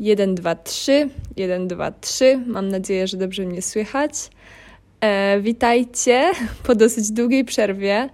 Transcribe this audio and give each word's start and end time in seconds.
1, 0.00 0.34
2, 0.34 0.54
3, 0.54 1.08
1, 1.36 1.68
2, 1.68 1.90
3. 1.90 2.40
Mam 2.46 2.68
nadzieję, 2.68 3.06
że 3.06 3.16
dobrze 3.16 3.42
mnie 3.42 3.62
słychać. 3.62 4.12
E, 5.00 5.40
witajcie 5.40 6.30
po 6.66 6.74
dosyć 6.74 7.10
długiej 7.10 7.44
przerwie. 7.44 8.08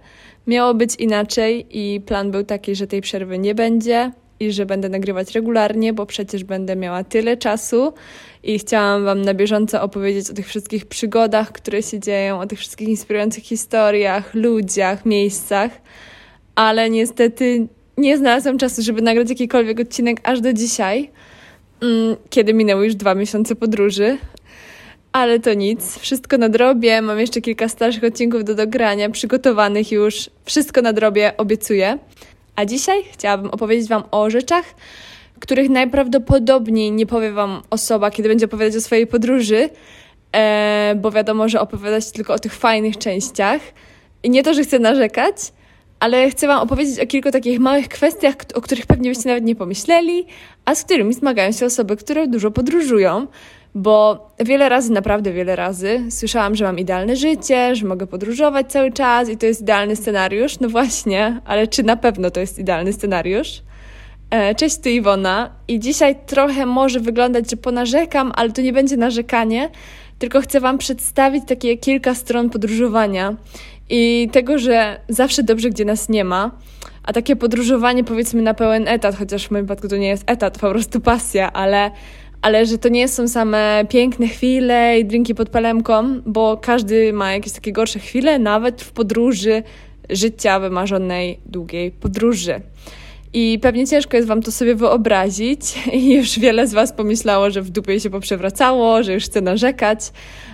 Miało 0.47 0.73
być 0.73 0.95
inaczej 0.95 1.65
i 1.69 2.01
plan 2.01 2.31
był 2.31 2.43
taki, 2.43 2.75
że 2.75 2.87
tej 2.87 3.01
przerwy 3.01 3.37
nie 3.37 3.55
będzie 3.55 4.11
i 4.39 4.51
że 4.51 4.65
będę 4.65 4.89
nagrywać 4.89 5.31
regularnie, 5.31 5.93
bo 5.93 6.05
przecież 6.05 6.43
będę 6.43 6.75
miała 6.75 7.03
tyle 7.03 7.37
czasu 7.37 7.93
i 8.43 8.59
chciałam 8.59 9.05
Wam 9.05 9.21
na 9.21 9.33
bieżąco 9.33 9.81
opowiedzieć 9.81 10.29
o 10.29 10.33
tych 10.33 10.47
wszystkich 10.47 10.85
przygodach, 10.85 11.51
które 11.51 11.83
się 11.83 11.99
dzieją, 11.99 12.39
o 12.39 12.47
tych 12.47 12.59
wszystkich 12.59 12.87
inspirujących 12.87 13.43
historiach, 13.43 14.33
ludziach, 14.33 15.05
miejscach, 15.05 15.71
ale 16.55 16.89
niestety 16.89 17.67
nie 17.97 18.17
znalazłam 18.17 18.57
czasu, 18.57 18.81
żeby 18.81 19.01
nagrać 19.01 19.29
jakikolwiek 19.29 19.79
odcinek 19.79 20.19
aż 20.23 20.41
do 20.41 20.53
dzisiaj. 20.53 21.11
Mm, 21.81 22.15
kiedy 22.29 22.53
minęły 22.53 22.85
już 22.85 22.95
dwa 22.95 23.15
miesiące 23.15 23.55
podróży. 23.55 24.17
Ale 25.11 25.39
to 25.39 25.53
nic, 25.53 25.97
wszystko 25.99 26.37
nadrobię. 26.37 27.01
Mam 27.01 27.19
jeszcze 27.19 27.41
kilka 27.41 27.67
starszych 27.69 28.03
odcinków 28.03 28.43
do 28.43 28.55
dogrania, 28.55 29.09
przygotowanych 29.09 29.91
już. 29.91 30.29
Wszystko 30.45 30.81
nadrobię, 30.81 31.37
obiecuję. 31.37 31.97
A 32.55 32.65
dzisiaj 32.65 33.03
chciałabym 33.11 33.51
opowiedzieć 33.51 33.89
Wam 33.89 34.03
o 34.11 34.29
rzeczach, 34.29 34.65
których 35.39 35.69
najprawdopodobniej 35.69 36.91
nie 36.91 37.05
powie 37.05 37.31
Wam 37.31 37.61
osoba, 37.69 38.11
kiedy 38.11 38.29
będzie 38.29 38.45
opowiadać 38.45 38.75
o 38.75 38.81
swojej 38.81 39.07
podróży, 39.07 39.69
e, 40.35 40.95
bo 41.01 41.11
wiadomo, 41.11 41.49
że 41.49 41.61
opowiadać 41.61 42.11
tylko 42.11 42.33
o 42.33 42.39
tych 42.39 42.53
fajnych 42.53 42.97
częściach. 42.97 43.61
I 44.23 44.29
nie 44.29 44.43
to, 44.43 44.53
że 44.53 44.63
chcę 44.63 44.79
narzekać, 44.79 45.35
ale 46.01 46.29
chcę 46.29 46.47
Wam 46.47 46.59
opowiedzieć 46.59 46.99
o 46.99 47.07
kilku 47.07 47.31
takich 47.31 47.59
małych 47.59 47.87
kwestiach, 47.87 48.35
o 48.53 48.61
których 48.61 48.85
pewnie 48.85 49.09
byście 49.09 49.29
nawet 49.29 49.43
nie 49.43 49.55
pomyśleli, 49.55 50.25
a 50.65 50.75
z 50.75 50.83
którymi 50.83 51.13
zmagają 51.13 51.51
się 51.51 51.65
osoby, 51.65 51.97
które 51.97 52.27
dużo 52.27 52.51
podróżują. 52.51 53.27
Bo 53.75 54.27
wiele 54.39 54.69
razy, 54.69 54.91
naprawdę 54.91 55.33
wiele 55.33 55.55
razy, 55.55 56.03
słyszałam, 56.09 56.55
że 56.55 56.65
mam 56.65 56.79
idealne 56.79 57.15
życie, 57.15 57.75
że 57.75 57.85
mogę 57.85 58.07
podróżować 58.07 58.71
cały 58.71 58.91
czas 58.91 59.29
i 59.29 59.37
to 59.37 59.45
jest 59.45 59.61
idealny 59.61 59.95
scenariusz. 59.95 60.59
No 60.59 60.69
właśnie, 60.69 61.41
ale 61.45 61.67
czy 61.67 61.83
na 61.83 61.97
pewno 61.97 62.31
to 62.31 62.39
jest 62.39 62.59
idealny 62.59 62.93
scenariusz? 62.93 63.61
E, 64.29 64.55
cześć, 64.55 64.77
tu 64.77 64.89
Iwona 64.89 65.49
i 65.67 65.79
dzisiaj 65.79 66.15
trochę 66.25 66.65
może 66.65 66.99
wyglądać, 66.99 67.49
że 67.49 67.57
ponarzekam, 67.57 68.31
ale 68.35 68.51
to 68.51 68.61
nie 68.61 68.73
będzie 68.73 68.97
narzekanie, 68.97 69.69
tylko 70.19 70.41
chcę 70.41 70.59
Wam 70.59 70.77
przedstawić 70.77 71.43
takie 71.47 71.77
kilka 71.77 72.15
stron 72.15 72.49
podróżowania 72.49 73.35
i 73.91 74.29
tego, 74.31 74.59
że 74.59 75.01
zawsze 75.09 75.43
dobrze, 75.43 75.69
gdzie 75.69 75.85
nas 75.85 76.09
nie 76.09 76.23
ma, 76.23 76.51
a 77.03 77.13
takie 77.13 77.35
podróżowanie 77.35 78.03
powiedzmy 78.03 78.41
na 78.41 78.53
pełen 78.53 78.87
etat, 78.87 79.15
chociaż 79.15 79.47
w 79.47 79.51
moim 79.51 79.65
przypadku 79.65 79.87
to 79.87 79.97
nie 79.97 80.07
jest 80.07 80.23
etat, 80.27 80.59
po 80.59 80.69
prostu 80.69 81.01
pasja, 81.01 81.53
ale, 81.53 81.91
ale 82.41 82.65
że 82.65 82.77
to 82.77 82.89
nie 82.89 83.07
są 83.07 83.27
same 83.27 83.85
piękne 83.89 84.27
chwile 84.27 84.99
i 84.99 85.05
drinki 85.05 85.35
pod 85.35 85.49
palemką, 85.49 86.21
bo 86.25 86.57
każdy 86.57 87.13
ma 87.13 87.33
jakieś 87.33 87.53
takie 87.53 87.71
gorsze 87.71 87.99
chwile, 87.99 88.39
nawet 88.39 88.81
w 88.81 88.91
podróży 88.91 89.63
życia 90.09 90.59
wymarzonej 90.59 91.39
długiej 91.45 91.91
podróży. 91.91 92.61
I 93.33 93.59
pewnie 93.61 93.87
ciężko 93.87 94.17
jest 94.17 94.27
Wam 94.27 94.41
to 94.41 94.51
sobie 94.51 94.75
wyobrazić, 94.75 95.61
i 95.93 96.13
już 96.15 96.39
wiele 96.39 96.67
z 96.67 96.73
Was 96.73 96.93
pomyślało, 96.93 97.51
że 97.51 97.61
w 97.61 97.69
dupie 97.69 97.99
się 97.99 98.09
poprzewracało, 98.09 99.03
że 99.03 99.13
już 99.13 99.23
chce 99.23 99.41
narzekać, 99.41 99.99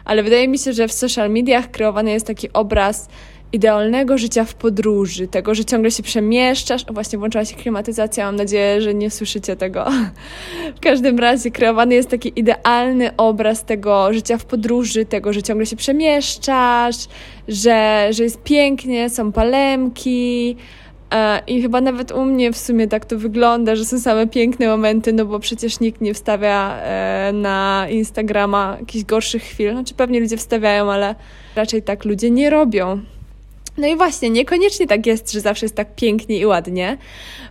ale 0.05 0.23
wydaje 0.23 0.47
mi 0.47 0.59
się, 0.59 0.73
że 0.73 0.87
w 0.87 0.93
social 0.93 1.29
mediach 1.29 1.71
kreowany 1.71 2.11
jest 2.11 2.27
taki 2.27 2.53
obraz 2.53 3.07
idealnego 3.53 4.17
życia 4.17 4.45
w 4.45 4.53
podróży, 4.53 5.27
tego, 5.27 5.55
że 5.55 5.65
ciągle 5.65 5.91
się 5.91 6.03
przemieszczasz. 6.03 6.83
O, 6.89 6.93
właśnie 6.93 7.19
włączyła 7.19 7.45
się 7.45 7.55
klimatyzacja, 7.55 8.25
mam 8.25 8.35
nadzieję, 8.35 8.81
że 8.81 8.93
nie 8.93 9.11
słyszycie 9.11 9.55
tego. 9.55 9.85
W 10.77 10.79
każdym 10.79 11.19
razie 11.19 11.51
kreowany 11.51 11.95
jest 11.95 12.09
taki 12.09 12.31
idealny 12.35 13.15
obraz 13.17 13.65
tego 13.65 14.13
życia 14.13 14.37
w 14.37 14.45
podróży, 14.45 15.05
tego, 15.05 15.33
że 15.33 15.43
ciągle 15.43 15.65
się 15.65 15.75
przemieszczasz, 15.75 16.95
że, 17.47 18.07
że 18.11 18.23
jest 18.23 18.43
pięknie, 18.43 19.09
są 19.09 19.31
palemki, 19.31 20.57
I 21.47 21.61
chyba 21.61 21.81
nawet 21.81 22.11
u 22.11 22.25
mnie 22.25 22.51
w 22.51 22.57
sumie 22.57 22.87
tak 22.87 23.05
to 23.05 23.17
wygląda, 23.17 23.75
że 23.75 23.85
są 23.85 23.99
same 23.99 24.27
piękne 24.27 24.67
momenty, 24.67 25.13
no 25.13 25.25
bo 25.25 25.39
przecież 25.39 25.79
nikt 25.79 26.01
nie 26.01 26.13
wstawia 26.13 26.77
e, 26.81 27.31
na 27.33 27.87
Instagrama 27.89 28.77
jakichś 28.79 29.05
gorszych 29.05 29.43
chwil. 29.43 29.71
Znaczy 29.71 29.93
pewnie 29.93 30.19
ludzie 30.19 30.37
wstawiają, 30.37 30.91
ale 30.91 31.15
raczej 31.55 31.83
tak 31.83 32.05
ludzie 32.05 32.31
nie 32.31 32.49
robią. 32.49 33.01
No 33.77 33.87
i 33.87 33.95
właśnie, 33.95 34.29
niekoniecznie 34.29 34.87
tak 34.87 35.05
jest, 35.05 35.31
że 35.31 35.41
zawsze 35.41 35.65
jest 35.65 35.75
tak 35.75 35.95
pięknie 35.95 36.37
i 36.37 36.45
ładnie, 36.45 36.97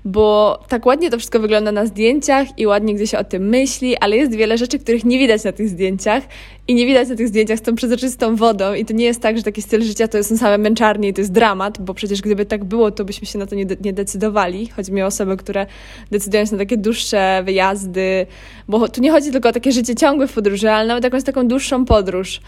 bo 0.05 0.59
tak 0.69 0.87
ładnie 0.87 1.11
to 1.11 1.19
wszystko 1.19 1.41
wygląda 1.41 1.73
na 1.73 1.87
zdjęciach 1.87 2.59
i 2.59 2.67
ładnie 2.67 2.95
gdzieś 2.95 3.11
się 3.11 3.19
o 3.19 3.25
tym 3.25 3.49
myśli, 3.49 3.97
ale 3.97 4.17
jest 4.17 4.35
wiele 4.35 4.59
rzeczy, 4.59 4.79
których 4.79 5.05
nie 5.05 5.19
widać 5.19 5.45
na 5.45 5.53
tych 5.53 5.69
zdjęciach 5.69 6.23
i 6.69 6.75
nie 6.75 6.87
widać 6.87 7.09
na 7.09 7.17
tych 7.17 7.29
zdjęciach 7.29 7.59
z 7.59 7.63
tą 7.63 7.75
przezroczystą 7.75 8.37
wodą 8.37 8.75
i 8.75 8.85
to 8.85 8.93
nie 8.93 9.05
jest 9.05 9.21
tak, 9.21 9.37
że 9.37 9.43
taki 9.43 9.63
styl 9.63 9.83
życia 9.83 10.09
to 10.09 10.25
są 10.25 10.37
same 10.37 10.59
męczarnie 10.59 11.09
i 11.09 11.15
to 11.15 11.21
jest 11.21 11.33
dramat, 11.33 11.81
bo 11.81 11.95
przecież 11.95 12.23
gdyby 12.23 12.47
tak 12.47 12.65
było, 12.65 12.91
to 12.91 13.05
byśmy 13.05 13.27
się 13.27 13.39
na 13.39 13.47
to 13.47 13.55
nie, 13.55 13.67
nie 13.81 13.93
decydowali. 13.93 14.69
Chodzi 14.69 14.93
mi 14.93 15.03
o 15.03 15.07
osoby, 15.07 15.37
które 15.37 15.67
decydują 16.11 16.45
się 16.45 16.53
na 16.53 16.59
takie 16.59 16.77
dłuższe 16.77 17.43
wyjazdy, 17.45 18.27
bo 18.69 18.89
tu 18.89 19.01
nie 19.01 19.11
chodzi 19.11 19.31
tylko 19.33 19.49
o 19.49 19.53
takie 19.53 19.73
życie 19.73 19.95
ciągłe 19.95 20.27
w 20.27 20.33
podróży, 20.33 20.71
ale 20.71 20.89
nawet 20.89 21.05
jakąś 21.05 21.23
taką 21.23 21.49
dłuższą 21.49 21.85
podróż. 21.85 22.41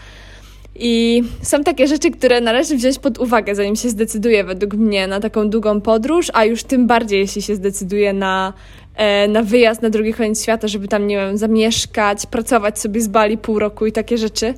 I 0.81 1.23
są 1.41 1.63
takie 1.63 1.87
rzeczy, 1.87 2.11
które 2.11 2.41
należy 2.41 2.75
wziąć 2.75 2.99
pod 2.99 3.17
uwagę, 3.17 3.55
zanim 3.55 3.75
się 3.75 3.89
zdecyduje, 3.89 4.43
według 4.43 4.73
mnie, 4.73 5.07
na 5.07 5.19
taką 5.19 5.49
długą 5.49 5.81
podróż, 5.81 6.31
a 6.33 6.45
już 6.45 6.63
tym 6.63 6.87
bardziej, 6.87 7.19
jeśli 7.19 7.41
się 7.41 7.55
zdecyduje 7.55 8.13
na, 8.13 8.53
e, 8.95 9.27
na 9.27 9.43
wyjazd 9.43 9.81
na 9.81 9.89
drugi 9.89 10.13
koniec 10.13 10.43
świata, 10.43 10.67
żeby 10.67 10.87
tam, 10.87 11.07
nie 11.07 11.17
wiem, 11.17 11.37
zamieszkać, 11.37 12.25
pracować 12.25 12.79
sobie 12.79 13.01
z 13.01 13.07
Bali 13.07 13.37
pół 13.37 13.59
roku 13.59 13.85
i 13.85 13.91
takie 13.91 14.17
rzeczy. 14.17 14.53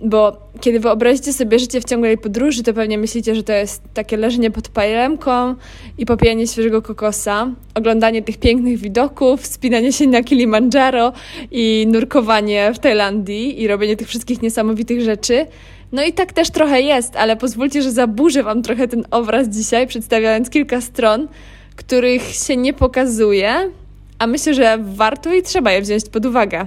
Bo 0.00 0.36
kiedy 0.60 0.80
wyobrazicie 0.80 1.32
sobie 1.32 1.58
życie 1.58 1.80
w 1.80 1.84
ciągłej 1.84 2.18
podróży, 2.18 2.62
to 2.62 2.74
pewnie 2.74 2.98
myślicie, 2.98 3.34
że 3.34 3.42
to 3.42 3.52
jest 3.52 3.82
takie 3.94 4.16
leżenie 4.16 4.50
pod 4.50 4.68
palemką 4.68 5.54
i 5.98 6.06
popijanie 6.06 6.46
świeżego 6.46 6.82
kokosa, 6.82 7.50
oglądanie 7.74 8.22
tych 8.22 8.38
pięknych 8.38 8.78
widoków, 8.78 9.46
spinanie 9.46 9.92
się 9.92 10.06
na 10.06 10.22
Kilimandżaro 10.22 11.12
i 11.50 11.86
nurkowanie 11.88 12.72
w 12.74 12.78
Tajlandii 12.78 13.62
i 13.62 13.68
robienie 13.68 13.96
tych 13.96 14.08
wszystkich 14.08 14.42
niesamowitych 14.42 15.00
rzeczy. 15.00 15.46
No 15.92 16.04
i 16.04 16.12
tak 16.12 16.32
też 16.32 16.50
trochę 16.50 16.80
jest, 16.80 17.16
ale 17.16 17.36
pozwólcie, 17.36 17.82
że 17.82 17.92
zaburzę 17.92 18.42
Wam 18.42 18.62
trochę 18.62 18.88
ten 18.88 19.04
obraz 19.10 19.48
dzisiaj, 19.48 19.86
przedstawiając 19.86 20.50
kilka 20.50 20.80
stron, 20.80 21.28
których 21.76 22.22
się 22.22 22.56
nie 22.56 22.72
pokazuje, 22.72 23.70
a 24.18 24.26
myślę, 24.26 24.54
że 24.54 24.78
warto 24.80 25.34
i 25.34 25.42
trzeba 25.42 25.72
je 25.72 25.82
wziąć 25.82 26.08
pod 26.08 26.26
uwagę. 26.26 26.66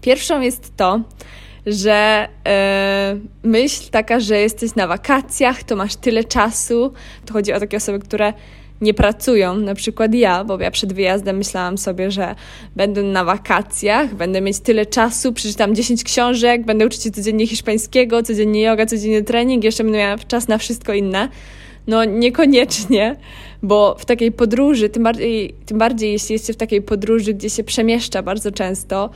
Pierwszą 0.00 0.40
jest 0.40 0.76
to, 0.76 1.00
że 1.66 2.28
e, 2.46 3.16
myśl 3.42 3.90
taka, 3.90 4.20
że 4.20 4.40
jesteś 4.40 4.74
na 4.74 4.86
wakacjach, 4.86 5.62
to 5.62 5.76
masz 5.76 5.96
tyle 5.96 6.24
czasu. 6.24 6.92
To 7.26 7.32
chodzi 7.32 7.52
o 7.52 7.60
takie 7.60 7.76
osoby, 7.76 7.98
które 7.98 8.32
nie 8.80 8.94
pracują, 8.94 9.56
na 9.56 9.74
przykład 9.74 10.14
ja, 10.14 10.44
bo 10.44 10.60
ja 10.60 10.70
przed 10.70 10.92
wyjazdem 10.92 11.36
myślałam 11.36 11.78
sobie, 11.78 12.10
że 12.10 12.34
będę 12.76 13.02
na 13.02 13.24
wakacjach, 13.24 14.14
będę 14.14 14.40
mieć 14.40 14.60
tyle 14.60 14.86
czasu, 14.86 15.32
przeczytam 15.32 15.74
10 15.74 16.04
książek, 16.04 16.64
będę 16.64 16.86
uczyć 16.86 17.02
się 17.02 17.10
codziennie 17.10 17.46
hiszpańskiego, 17.46 18.22
codziennie 18.22 18.62
yoga, 18.62 18.86
codziennie 18.86 19.22
trening, 19.22 19.64
jeszcze 19.64 19.84
będę 19.84 19.98
miała 19.98 20.18
czas 20.18 20.48
na 20.48 20.58
wszystko 20.58 20.92
inne. 20.92 21.28
No 21.86 22.04
niekoniecznie, 22.04 23.16
bo 23.62 23.96
w 23.98 24.04
takiej 24.04 24.32
podróży, 24.32 24.88
tym 24.88 25.02
bardziej, 25.02 25.54
tym 25.66 25.78
bardziej 25.78 26.12
jeśli 26.12 26.32
jesteś 26.32 26.56
w 26.56 26.58
takiej 26.58 26.82
podróży, 26.82 27.34
gdzie 27.34 27.50
się 27.50 27.64
przemieszcza 27.64 28.22
bardzo 28.22 28.52
często, 28.52 29.10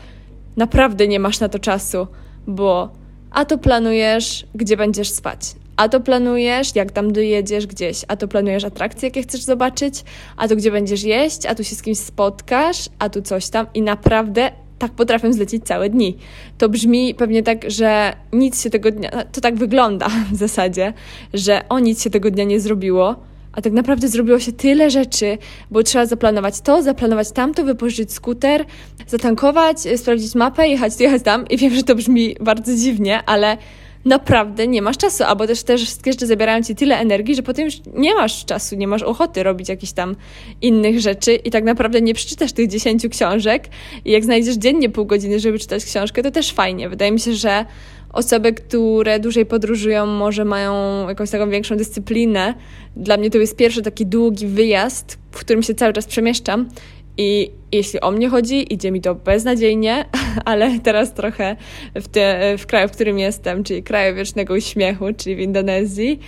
naprawdę 0.57 1.09
nie 1.09 1.21
masz 1.21 1.41
na 1.41 1.49
to 1.49 1.59
czasu 1.59 2.07
bo 2.47 2.91
a 3.31 3.45
to 3.45 3.59
planujesz, 3.59 4.47
gdzie 4.55 4.77
będziesz 4.77 5.11
spać, 5.11 5.41
a 5.77 5.89
to 5.89 6.01
planujesz, 6.01 6.77
jak 6.77 6.93
tam 6.93 7.13
dojedziesz 7.13 7.67
gdzieś, 7.67 8.05
a 8.09 8.17
to 8.17 8.29
planujesz 8.29 8.65
atrakcje, 8.65 9.09
jakie 9.09 9.23
chcesz 9.23 9.43
zobaczyć, 9.43 10.05
a 10.37 10.49
to 10.49 10.57
gdzie 10.57 10.71
będziesz 10.71 11.03
jeść, 11.03 11.47
a 11.47 11.55
tu 11.55 11.65
się 11.65 11.77
z 11.77 11.83
kimś 11.83 11.99
spotkasz, 11.99 12.89
a 12.99 13.09
tu 13.09 13.23
coś 13.23 13.49
tam. 13.49 13.67
I 13.75 13.83
naprawdę 13.83 14.51
tak 14.79 14.93
potrafią 14.93 15.33
zlecić 15.33 15.65
całe 15.65 15.91
dni. 15.91 16.17
To 16.59 16.69
brzmi 16.69 17.15
pewnie 17.15 17.43
tak, 17.43 17.71
że 17.71 18.17
nic 18.33 18.63
się 18.63 18.71
tego 18.71 18.91
dnia, 18.91 19.11
to 19.11 19.41
tak 19.41 19.57
wygląda 19.57 20.09
w 20.33 20.37
zasadzie, 20.37 20.93
że 21.35 21.69
o 21.69 21.79
nic 21.79 22.03
się 22.03 22.11
tego 22.11 22.31
dnia 22.31 22.45
nie 22.45 22.61
zrobiło, 22.61 23.17
a 23.57 23.61
tak 23.61 23.73
naprawdę 23.73 24.09
zrobiło 24.09 24.39
się 24.39 24.53
tyle 24.53 24.91
rzeczy, 24.91 25.39
bo 25.71 25.83
trzeba 25.83 26.07
zaplanować 26.07 26.61
to, 26.61 26.83
zaplanować 26.83 27.33
tamto, 27.33 27.65
wypożyczyć 27.65 28.13
skuter, 28.13 28.65
zatankować, 29.07 29.77
sprawdzić 29.97 30.35
mapę, 30.35 30.69
jechać 30.69 31.01
jechać 31.01 31.23
tam. 31.23 31.49
I 31.49 31.57
wiem, 31.57 31.75
że 31.75 31.83
to 31.83 31.95
brzmi 31.95 32.37
bardzo 32.41 32.77
dziwnie, 32.77 33.23
ale 33.27 33.57
naprawdę 34.05 34.69
nie 34.69 34.83
masz 34.83 34.97
czasu, 34.97 35.25
albo 35.25 35.47
też 35.47 35.63
te 35.63 35.77
wszystkie 35.77 36.13
rzeczy 36.13 36.27
zabierają 36.27 36.63
ci 36.63 36.75
tyle 36.75 36.99
energii, 36.99 37.35
że 37.35 37.43
potem 37.43 37.65
już 37.65 37.75
nie 37.95 38.15
masz 38.15 38.45
czasu, 38.45 38.77
nie 38.77 38.89
masz 38.89 39.03
ochoty 39.03 39.43
robić 39.43 39.69
jakichś 39.69 39.93
tam 39.93 40.17
innych 40.63 41.01
rzeczy 41.01 41.35
i 41.35 41.51
tak 41.51 41.65
naprawdę 41.65 42.01
nie 42.01 42.15
przeczytasz 42.15 42.53
tych 42.53 42.69
dziesięciu 42.69 43.11
książek 43.11 43.69
i 44.05 44.11
jak 44.11 44.25
znajdziesz 44.25 44.57
dziennie 44.57 44.91
pół 44.91 45.07
godziny, 45.07 45.41
żeby 45.41 45.59
czytać 45.59 45.85
książkę, 45.85 46.23
to 46.23 46.31
też 46.31 46.53
fajnie. 46.53 46.89
Wydaje 46.89 47.13
mi 47.13 47.21
się, 47.21 47.35
że 47.35 47.65
osoby, 48.13 48.53
które 48.53 49.21
dłużej 49.21 49.47
podróżują, 49.47 50.07
może 50.07 50.45
mają 50.45 50.75
jakąś 51.09 51.31
taką 51.31 51.51
większą 51.51 51.77
dyscyplinę. 51.77 52.55
Dla 52.97 53.17
mnie 53.17 53.31
to 53.31 53.39
jest 53.39 53.57
pierwszy 53.57 53.83
taki 53.83 54.07
długi 54.07 54.47
wyjazd, 54.47 55.19
w 55.31 55.39
którym 55.39 55.63
się 55.63 55.75
cały 55.75 55.93
czas 55.93 56.07
przemieszczam 56.07 56.69
I 57.17 57.51
jeśli 57.73 58.01
o 58.01 58.11
mnie 58.11 58.29
chodzi, 58.29 58.75
idzie 58.75 58.91
mi 58.91 59.01
to 59.01 59.15
beznadziejnie, 59.15 60.05
ale 60.45 60.79
teraz 60.79 61.15
trochę 61.15 61.57
w, 61.95 62.09
te, 62.09 62.55
w 62.59 62.67
kraju, 62.67 62.89
w 62.89 62.93
którym 62.93 63.19
jestem, 63.19 63.65
czyli 63.65 63.83
kraju 63.83 64.17
wiecznego 64.17 64.55
uśmiechu, 64.55 65.05
czyli 65.17 65.37
w 65.37 65.41
Indonezji, 65.41 66.21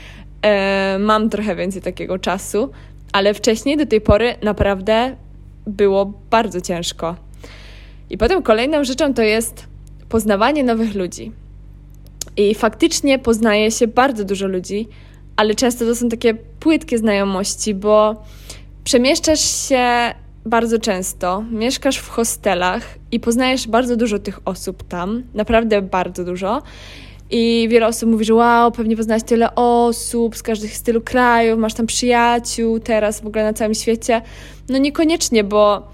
e, 0.43 0.97
mam 0.99 1.31
trochę 1.31 1.57
więcej 1.57 1.83
takiego 1.83 2.19
czasu, 2.19 2.71
ale 3.13 3.35
wcześniej 3.35 3.77
do 3.77 3.87
tej 3.87 4.01
pory 4.01 4.35
naprawdę 4.43 5.17
było 5.67 6.13
bardzo 6.31 6.61
ciężko. 6.61 7.17
I 8.11 8.19
potem 8.19 8.43
kolejną 8.43 8.85
rzeczą 8.85 9.15
to 9.15 9.23
jest 9.23 9.67
poznawanie 10.09 10.65
nowych 10.65 10.95
ludzi. 10.95 11.33
I 12.37 12.55
faktycznie 12.55 13.19
poznaje 13.19 13.71
się 13.71 13.87
bardzo 13.87 14.25
dużo 14.25 14.47
ludzi, 14.47 14.89
ale 15.37 15.55
często 15.55 15.85
to 15.85 15.95
są 15.95 16.09
takie 16.09 16.35
płytkie 16.35 16.99
znajomości, 16.99 17.75
bo 17.75 18.23
przemieszczasz 18.85 19.69
się 19.69 20.15
bardzo 20.47 20.79
często, 20.79 21.45
mieszkasz 21.51 21.99
w 21.99 22.09
hostelach 22.09 22.83
i 23.13 23.21
poznajesz 23.21 23.69
bardzo 23.69 23.97
dużo 23.97 24.19
tych 24.19 24.41
osób 24.45 24.89
tam, 24.89 25.23
naprawdę 25.35 25.83
bardzo 25.83 26.25
dużo. 26.25 26.63
I 27.31 27.69
wiele 27.71 27.87
osób 27.87 28.11
mówi, 28.11 28.25
że 28.25 28.35
wow, 28.35 28.73
pewnie 28.73 28.97
poznałeś 28.97 29.23
tyle 29.23 29.55
osób 29.55 30.37
z 30.37 30.43
każdych 30.43 30.75
stylu 30.77 31.01
krajów, 31.01 31.59
masz 31.59 31.75
tam 31.75 31.87
przyjaciół 31.87 32.81
teraz 32.81 33.21
w 33.21 33.27
ogóle 33.27 33.45
na 33.45 33.53
całym 33.53 33.75
świecie. 33.75 34.23
No 34.69 34.79
niekoniecznie, 34.79 35.45
bo 35.45 35.89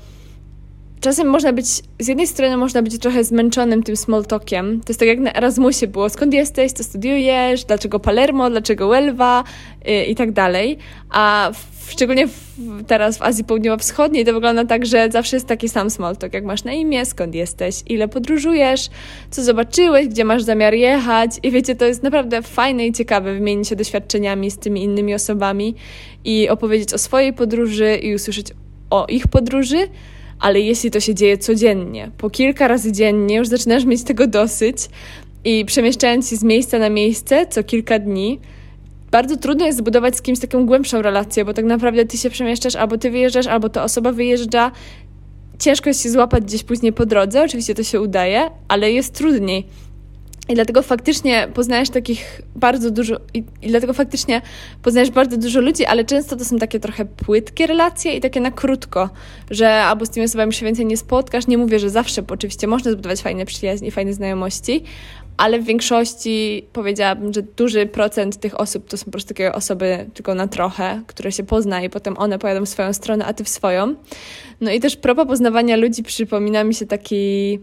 czasem 1.02 1.28
można 1.28 1.52
być, 1.52 1.66
z 1.99 2.08
jednej 2.08 2.26
strony 2.26 2.56
można 2.56 2.82
być 2.82 2.99
trochę 2.99 3.25
zmęczonym 3.25 3.82
tym 3.82 3.96
small 3.96 4.25
talkiem. 4.25 4.81
To 4.81 4.90
jest 4.90 5.00
tak 5.00 5.08
jak 5.08 5.19
na 5.19 5.32
Erasmusie 5.32 5.87
było, 5.87 6.10
skąd 6.10 6.34
jesteś, 6.34 6.72
co 6.72 6.84
studiujesz, 6.84 7.64
dlaczego 7.64 8.00
Palermo, 8.00 8.50
dlaczego 8.50 8.87
Huelva? 8.87 9.44
Yy, 9.84 10.04
i 10.04 10.14
tak 10.14 10.32
dalej. 10.32 10.78
A 11.10 11.50
w, 11.52 11.93
szczególnie 11.93 12.26
w, 12.26 12.32
teraz 12.87 13.19
w 13.19 13.22
Azji 13.22 13.44
Południowo-Wschodniej 13.44 14.25
to 14.25 14.32
wygląda 14.32 14.64
tak, 14.64 14.87
że 14.87 15.08
zawsze 15.10 15.37
jest 15.37 15.46
taki 15.46 15.69
sam 15.69 15.90
small 15.90 16.16
talk, 16.16 16.34
jak 16.34 16.44
masz 16.44 16.64
na 16.64 16.72
imię, 16.72 17.06
skąd 17.06 17.34
jesteś, 17.34 17.82
ile 17.87 18.08
podróżujesz, 18.08 18.88
co 19.31 19.43
zobaczyłeś, 19.43 20.08
gdzie 20.08 20.25
masz 20.25 20.43
zamiar 20.43 20.75
jechać. 20.75 21.31
I 21.43 21.50
wiecie, 21.50 21.75
to 21.75 21.84
jest 21.84 22.02
naprawdę 22.02 22.43
fajne 22.43 22.87
i 22.87 22.93
ciekawe 22.93 23.34
wymienić 23.34 23.69
się 23.69 23.76
doświadczeniami 23.76 24.50
z 24.50 24.58
tymi 24.58 24.82
innymi 24.82 25.14
osobami 25.14 25.75
i 26.25 26.49
opowiedzieć 26.49 26.94
o 26.94 26.99
swojej 26.99 27.32
podróży 27.32 27.96
i 27.96 28.14
usłyszeć 28.14 28.46
o 28.90 29.06
ich 29.06 29.26
podróży, 29.28 29.88
ale 30.43 30.61
jeśli 30.61 30.91
to 30.91 31.00
się 31.00 31.15
dzieje 31.15 31.39
codziennie, 31.39 32.11
po 32.19 32.31
kilka 32.31 32.69
razy 32.69 32.93
dziennie, 32.93 33.37
już 33.37 33.49
zaczynasz 33.49 33.85
mieć 33.85 34.03
tego 34.03 34.27
dosyć 34.27 34.77
i 35.44 35.65
przemieszczając 35.65 36.31
się 36.31 36.37
z 36.37 36.43
miejsca 36.43 36.79
na 36.79 36.91
miejsce 36.91 37.47
co 37.47 37.65
kilka 37.65 37.99
dni, 37.99 38.41
bardzo 39.11 39.37
trudno 39.37 39.67
jest 39.67 39.79
zbudować 39.79 40.17
z 40.17 40.23
kimś 40.23 40.39
taką 40.39 40.67
głębszą 40.67 41.03
relację, 41.03 41.44
bo 41.44 41.55
tak 41.55 41.65
naprawdę 41.65 42.05
ty 42.05 42.19
się 42.19 42.31
przemieszczasz, 42.31 42.77
albo 42.77 42.99
ty 42.99 43.11
wyjeżdżasz, 43.11 43.47
albo 43.47 43.69
ta 43.69 43.85
osoba 43.85 44.12
wyjeżdża. 44.12 44.71
Ciężko 45.59 45.91
jest 45.91 46.03
się 46.03 46.11
złapać 46.11 46.45
gdzieś 46.45 46.62
później 46.62 46.93
po 46.93 47.06
drodze, 47.06 47.43
oczywiście 47.43 47.75
to 47.75 47.83
się 47.83 48.00
udaje, 48.00 48.50
ale 48.69 48.93
jest 48.93 49.15
trudniej. 49.15 49.67
I 50.49 50.55
dlatego 50.55 50.83
faktycznie 50.83 51.49
poznajesz 51.55 51.91
takich 51.91 52.41
bardzo 52.56 52.91
dużo, 52.91 53.17
i, 53.35 53.44
i, 53.62 53.69
dlatego 53.69 53.93
faktycznie 53.93 54.43
poznajesz 54.83 55.11
bardzo 55.11 55.37
dużo 55.37 55.61
ludzi, 55.61 55.85
ale 55.85 56.05
często 56.05 56.37
to 56.37 56.44
są 56.44 56.59
takie 56.59 56.81
trochę 56.81 57.05
płytkie 57.05 57.67
relacje 57.67 58.17
i 58.17 58.21
takie 58.21 58.41
na 58.41 58.50
krótko, 58.50 59.11
że 59.50 59.75
albo 59.75 60.06
z 60.06 60.11
tymi 60.11 60.27
osobami 60.27 60.53
się 60.53 60.67
więcej 60.67 60.87
nie 60.87 60.97
spotkasz. 60.97 61.47
Nie 61.47 61.59
mówię, 61.59 61.79
że 61.79 61.91
zawsze, 61.91 62.23
bo 62.23 62.35
oczywiście 62.35 62.67
można 62.67 62.91
zbudować 62.91 63.21
fajne 63.21 63.47
przyjaźnie, 63.47 63.91
fajne 63.91 64.12
znajomości, 64.12 64.85
ale 65.37 65.59
w 65.59 65.65
większości 65.65 66.67
powiedziałabym, 66.73 67.33
że 67.33 67.43
duży 67.43 67.87
procent 67.87 68.37
tych 68.37 68.61
osób 68.61 68.88
to 68.88 68.97
są 68.97 69.05
po 69.05 69.11
prostu 69.11 69.29
takie 69.29 69.53
osoby 69.53 70.06
tylko 70.15 70.35
na 70.35 70.49
trochę, 70.49 71.03
które 71.06 71.33
się 71.33 71.45
pozna 71.45 71.83
i 71.83 71.91
potem 71.91 72.19
one 72.19 72.38
pojadą 72.38 72.67
w 72.67 72.69
swoją 72.69 72.93
stronę, 72.93 73.25
a 73.25 73.33
ty 73.33 73.45
w 73.45 73.49
swoją. 73.49 73.95
No 74.61 74.71
i 74.71 74.81
też 74.81 74.97
propos 74.97 75.27
poznawania 75.27 75.77
ludzi 75.77 76.03
przypomina 76.03 76.65
mi 76.65 76.75
się 76.75 76.87
taki 76.87 77.59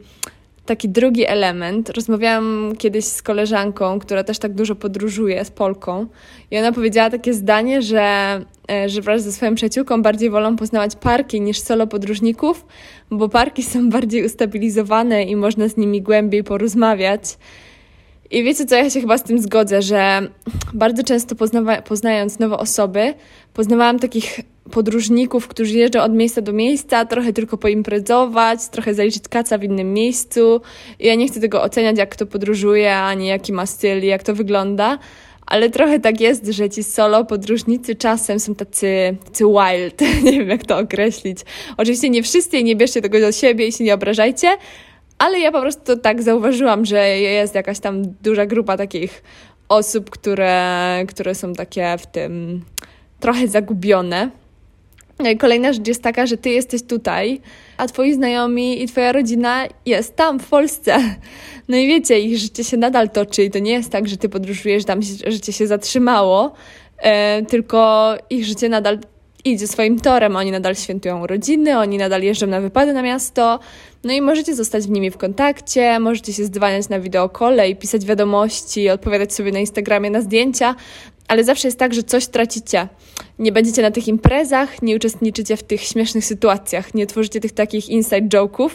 taki 0.70 0.90
drugi 0.90 1.26
element. 1.26 1.90
Rozmawiałam 1.90 2.74
kiedyś 2.78 3.06
z 3.06 3.22
koleżanką, 3.22 4.00
która 4.00 4.24
też 4.24 4.40
tak 4.40 4.54
dużo 4.54 4.76
podróżuje, 4.76 5.46
z 5.46 5.52
Polką, 5.52 6.08
i 6.52 6.58
ona 6.58 6.72
powiedziała 6.72 7.10
takie 7.10 7.34
zdanie, 7.34 7.82
że, 7.82 8.06
e, 8.72 8.90
że 8.90 9.02
wraz 9.02 9.24
ze 9.24 9.32
swoją 9.32 9.56
przyjaciółką 9.56 10.02
bardziej 10.02 10.30
wolą 10.30 10.56
poznawać 10.56 10.96
parki 10.96 11.42
niż 11.42 11.60
solo 11.60 11.88
podróżników, 11.88 12.66
bo 13.12 13.30
parki 13.30 13.64
są 13.64 13.90
bardziej 13.96 14.26
ustabilizowane 14.26 15.24
i 15.24 15.36
można 15.36 15.68
z 15.68 15.78
nimi 15.78 16.02
głębiej 16.02 16.44
porozmawiać. 16.44 17.38
I 18.32 18.44
wiecie 18.44 18.66
co, 18.66 18.76
ja 18.76 18.90
się 18.90 19.02
chyba 19.02 19.18
z 19.18 19.24
tym 19.24 19.42
zgodzę, 19.42 19.82
że 19.82 20.22
bardzo 20.74 21.04
często 21.04 21.36
poznawa- 21.36 21.82
poznając 21.82 22.40
nowe 22.40 22.58
osoby, 22.58 23.14
poznawałam 23.54 24.00
takich 24.00 24.40
podróżników, 24.70 25.48
którzy 25.48 25.78
jeżdżą 25.78 26.02
od 26.02 26.14
miejsca 26.14 26.42
do 26.42 26.54
miejsca, 26.54 27.06
trochę 27.06 27.34
tylko 27.34 27.58
poimprezować, 27.58 28.68
trochę 28.68 28.94
zaliczyć 28.94 29.24
kaca 29.30 29.58
w 29.58 29.64
innym 29.64 29.94
miejscu. 29.94 30.62
Ja 31.00 31.16
nie 31.16 31.28
chcę 31.28 31.40
tego 31.40 31.62
oceniać, 31.62 31.98
jak 31.98 32.10
kto 32.10 32.26
podróżuje, 32.26 32.96
ani 32.96 33.28
jaki 33.28 33.54
ma 33.54 33.66
styl, 33.66 34.04
jak 34.04 34.24
to 34.24 34.36
wygląda, 34.36 35.00
ale 35.46 35.70
trochę 35.70 36.00
tak 36.00 36.22
jest, 36.22 36.46
że 36.46 36.70
ci 36.70 36.84
solo 36.84 37.26
podróżnicy 37.26 37.96
czasem 37.96 38.40
są 38.40 38.56
tacy, 38.56 39.16
tacy 39.26 39.44
wild, 39.46 40.02
nie 40.26 40.32
wiem 40.32 40.50
jak 40.50 40.66
to 40.66 40.78
określić. 40.78 41.40
Oczywiście 41.78 42.10
nie 42.10 42.24
wszyscy 42.24 42.58
i 42.58 42.64
nie 42.64 42.76
bierzcie 42.76 43.02
tego 43.02 43.20
do 43.20 43.32
siebie 43.32 43.68
i 43.68 43.72
się 43.72 43.84
nie 43.84 43.94
obrażajcie, 43.94 44.48
ale 45.18 45.40
ja 45.40 45.52
po 45.52 45.62
prostu 45.62 45.98
tak 45.98 46.24
zauważyłam, 46.24 46.86
że 46.86 47.10
jest 47.10 47.56
jakaś 47.56 47.80
tam 47.80 48.04
duża 48.24 48.46
grupa 48.46 48.78
takich 48.78 49.24
osób, 49.70 50.10
które, 50.10 51.04
które 51.08 51.36
są 51.36 51.54
takie 51.54 51.96
w 51.98 52.08
tym 52.08 52.62
trochę 53.20 53.48
zagubione. 53.48 54.30
Kolejna 55.40 55.74
rzecz 55.74 55.88
jest 55.88 56.04
taka, 56.04 56.26
że 56.26 56.38
ty 56.38 56.50
jesteś 56.50 56.84
tutaj, 56.84 57.42
a 57.78 57.88
twoi 57.88 58.14
znajomi 58.14 58.84
i 58.84 58.88
twoja 58.88 59.12
rodzina 59.12 59.66
jest 59.86 60.16
tam, 60.16 60.40
w 60.40 60.48
Polsce. 60.48 60.98
No 61.68 61.78
i 61.78 61.88
wiecie, 61.88 62.20
ich 62.20 62.38
życie 62.38 62.64
się 62.64 62.78
nadal 62.78 63.10
toczy 63.10 63.44
i 63.44 63.52
to 63.52 63.60
nie 63.60 63.72
jest 63.72 63.90
tak, 63.92 64.08
że 64.08 64.18
ty 64.18 64.30
podróżujesz, 64.30 64.86
tam 64.86 65.00
życie 65.28 65.54
się 65.54 65.68
zatrzymało, 65.68 66.54
e, 66.98 67.42
tylko 67.46 68.14
ich 68.30 68.46
życie 68.46 68.70
nadal 68.70 69.00
idzie 69.46 69.68
swoim 69.68 70.00
torem, 70.00 70.36
oni 70.36 70.52
nadal 70.52 70.76
świętują 70.76 71.24
urodziny, 71.24 71.78
oni 71.78 71.98
nadal 71.98 72.24
jeżdżą 72.24 72.48
na 72.48 72.62
wypady 72.62 72.94
na 72.94 73.02
miasto, 73.02 73.60
no 74.04 74.14
i 74.14 74.22
możecie 74.22 74.56
zostać 74.56 74.84
z 74.84 74.90
nimi 74.90 75.12
w 75.12 75.18
kontakcie, 75.18 76.00
możecie 76.00 76.34
się 76.34 76.44
zdwaniać 76.44 76.90
na 76.90 77.00
wideokole 77.00 77.70
i 77.70 77.76
pisać 77.76 78.06
wiadomości, 78.06 78.90
odpowiadać 78.90 79.34
sobie 79.34 79.52
na 79.52 79.60
Instagramie 79.60 80.10
na 80.10 80.22
zdjęcia, 80.22 80.76
ale 81.30 81.44
zawsze 81.44 81.68
jest 81.68 81.80
tak, 81.80 81.94
że 81.94 82.04
coś 82.04 82.28
tracicie. 82.28 82.88
Nie 83.40 83.52
będziecie 83.52 83.82
na 83.82 83.92
tych 83.92 84.08
imprezach, 84.08 84.82
nie 84.82 84.96
uczestniczycie 84.96 85.58
w 85.58 85.64
tych 85.64 85.82
śmiesznych 85.82 86.26
sytuacjach, 86.26 86.94
nie 86.94 87.08
tworzycie 87.08 87.40
tych 87.40 87.52
takich 87.52 87.90
inside 87.90 88.38
joke'ów. 88.38 88.70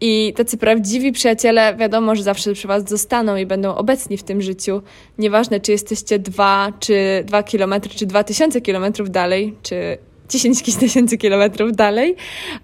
I 0.00 0.32
tacy 0.36 0.56
prawdziwi 0.56 1.12
przyjaciele, 1.12 1.76
wiadomo, 1.76 2.16
że 2.16 2.22
zawsze 2.22 2.52
przy 2.52 2.68
Was 2.68 2.88
zostaną 2.88 3.36
i 3.36 3.46
będą 3.46 3.74
obecni 3.74 4.16
w 4.16 4.22
tym 4.22 4.42
życiu. 4.42 4.82
Nieważne, 5.18 5.60
czy 5.60 5.72
jesteście 5.72 6.18
dwa, 6.18 6.72
czy 6.80 7.24
dwa 7.26 7.42
kilometry, 7.42 7.94
czy 7.94 8.06
dwa 8.06 8.24
tysiące 8.24 8.60
kilometrów 8.60 9.10
dalej, 9.10 9.54
czy 9.62 9.98
10 10.28 10.62
tysięcy 10.80 11.18
kilometrów 11.18 11.76
dalej, 11.76 12.16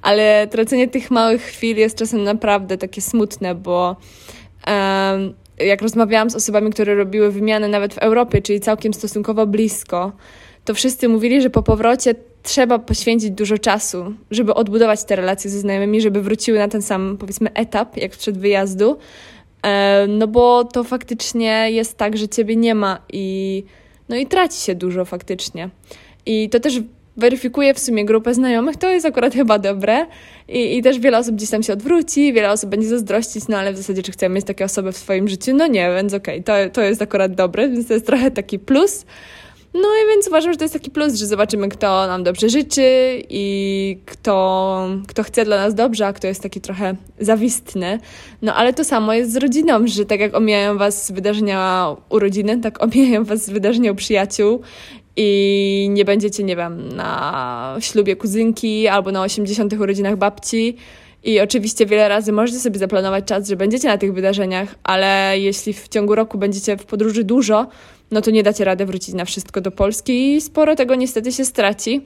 ale 0.02 0.46
tracenie 0.50 0.88
tych 0.88 1.10
małych 1.10 1.42
chwil 1.42 1.76
jest 1.76 1.98
czasem 1.98 2.25
naprawdę 2.25 2.78
takie 2.78 3.00
smutne, 3.00 3.54
bo 3.54 3.96
um, 4.66 5.34
jak 5.58 5.82
rozmawiałam 5.82 6.30
z 6.30 6.34
osobami, 6.34 6.70
które 6.70 6.94
robiły 6.94 7.30
wymianę 7.30 7.68
nawet 7.68 7.94
w 7.94 7.99
Europie, 7.99 8.42
czyli 8.42 8.61
całkiem 8.61 8.94
stosunkowo 8.94 9.46
blisko, 9.46 10.12
to 10.64 10.75
wszyscy 10.75 11.08
mówili, 11.08 11.42
że 11.42 11.50
po 11.50 11.62
powrocie 11.62 12.14
trzeba 12.42 12.78
poświęcić 12.78 13.30
dużo 13.30 13.58
czasu, 13.58 14.14
żeby 14.30 14.54
odbudować 14.54 15.04
te 15.04 15.16
relacje 15.16 15.50
ze 15.50 15.61
znajomymi, 15.61 16.00
żeby 16.00 16.23
wróciły 16.23 16.58
na 16.58 16.68
ten 16.68 16.82
sam, 16.82 17.16
powiedzmy, 17.20 17.52
etap, 17.52 17.96
jak 17.96 18.12
przed 18.12 18.38
wyjazdu. 18.38 18.99
E, 19.62 20.06
no 20.08 20.28
bo 20.28 20.64
to 20.64 20.84
faktycznie 20.84 21.70
jest 21.70 21.96
tak, 21.96 22.16
że 22.16 22.28
ciebie 22.28 22.56
nie 22.56 22.75
ma 22.75 22.99
i, 23.12 23.64
no 24.08 24.16
i 24.16 24.26
traci 24.26 24.61
się 24.61 24.75
dużo 24.75 25.04
faktycznie. 25.04 25.70
I 26.26 26.49
to 26.49 26.61
też 26.61 26.80
weryfikuje 27.16 27.75
w 27.75 27.78
sumie 27.78 28.04
grupę 28.04 28.35
znajomych, 28.35 28.76
to 28.76 28.90
jest 28.90 29.06
akurat 29.06 29.35
chyba 29.35 29.59
dobre. 29.59 30.06
I, 30.49 30.76
I 30.76 30.83
też 30.83 30.99
wiele 30.99 31.18
osób 31.18 31.35
gdzieś 31.35 31.50
tam 31.50 31.62
się 31.62 31.73
odwróci, 31.73 32.33
wiele 32.33 32.50
osób 32.50 32.71
będzie 32.71 32.88
zazdrościć, 32.88 33.49
no 33.49 33.56
ale 33.56 33.73
w 33.73 33.76
zasadzie, 33.76 34.02
czy 34.02 34.12
chcemy 34.12 34.35
mieć 34.35 34.47
takie 34.47 34.64
osoby 34.64 34.92
w 34.92 34.97
swoim 34.97 35.28
życiu? 35.28 35.54
No 35.54 35.66
nie, 35.66 35.90
więc 35.97 36.14
okej, 36.14 36.40
okay, 36.40 36.68
to, 36.68 36.75
to 36.75 36.83
jest 36.83 37.02
akurat 37.02 37.35
dobre, 37.35 37.68
więc 37.68 37.88
to 37.88 37.94
jest 37.94 38.06
trochę 38.06 38.30
taki 38.30 38.59
plus. 38.59 39.04
No 39.75 39.88
i 40.04 40.09
więc 40.09 40.28
uważam, 40.28 40.52
że 40.52 40.59
to 40.59 40.64
jest 40.64 40.75
taki 40.75 40.90
plus, 40.90 41.14
że 41.14 41.26
zobaczymy, 41.26 41.68
kto 41.68 42.06
nam 42.06 42.25
dobrze 42.25 42.49
życzy 42.49 43.23
i 43.28 43.99
kto, 44.06 44.88
kto 45.09 45.23
chce 45.23 45.44
dla 45.44 45.56
nas 45.56 45.75
dobrze, 45.75 46.06
a 46.06 46.12
kto 46.12 46.26
jest 46.26 46.42
taki 46.42 46.61
trochę 46.61 46.97
zawistny. 47.21 47.99
No 48.42 48.54
ale 48.54 48.73
to 48.73 48.85
samo 48.85 49.12
jest 49.14 49.33
z 49.33 49.37
rodziną, 49.37 49.87
że 49.87 50.04
tak 50.04 50.21
jak 50.21 50.37
omijają 50.37 50.78
was 50.78 51.11
wydarzenia 51.11 51.88
urodziny, 52.09 52.61
tak 52.61 52.83
omijają 52.85 53.25
was 53.25 53.50
wydarzenia 53.50 53.92
u 53.92 53.94
przyjaciół 53.94 54.62
i 55.16 55.88
nie 55.90 56.04
będziecie, 56.04 56.44
nie 56.44 56.56
wiem, 56.56 56.88
na 56.88 57.76
ślubie 57.80 58.16
kuzynki 58.16 58.88
albo 58.88 59.12
na 59.12 59.23
80. 59.23 59.73
urodzinach 59.73 60.16
babci. 60.16 60.76
I 61.25 61.40
oczywiście 61.40 61.87
wiele 61.87 62.09
razy 62.09 62.33
możecie 62.33 62.59
sobie 62.59 62.78
zaplanować 62.78 63.25
czas, 63.25 63.49
że 63.49 63.56
będziecie 63.56 63.88
na 63.88 63.99
tych 63.99 64.14
wydarzeniach, 64.14 64.75
ale 64.83 65.35
jeśli 65.38 65.73
w 65.73 65.88
ciągu 65.88 66.14
roku 66.14 66.38
będziecie 66.38 66.76
w 66.76 66.85
podróży 66.85 67.25
dużo, 67.25 67.66
no 68.11 68.21
to 68.21 68.30
nie 68.30 68.42
dacie 68.42 68.64
rady 68.64 68.87
wrócić 68.87 69.14
na 69.14 69.25
wszystko 69.25 69.61
do 69.61 69.71
Polski 69.71 70.35
i 70.35 70.40
sporo 70.40 70.76
tego 70.76 70.94
niestety 70.94 71.33
się 71.33 71.44
straci. 71.44 72.00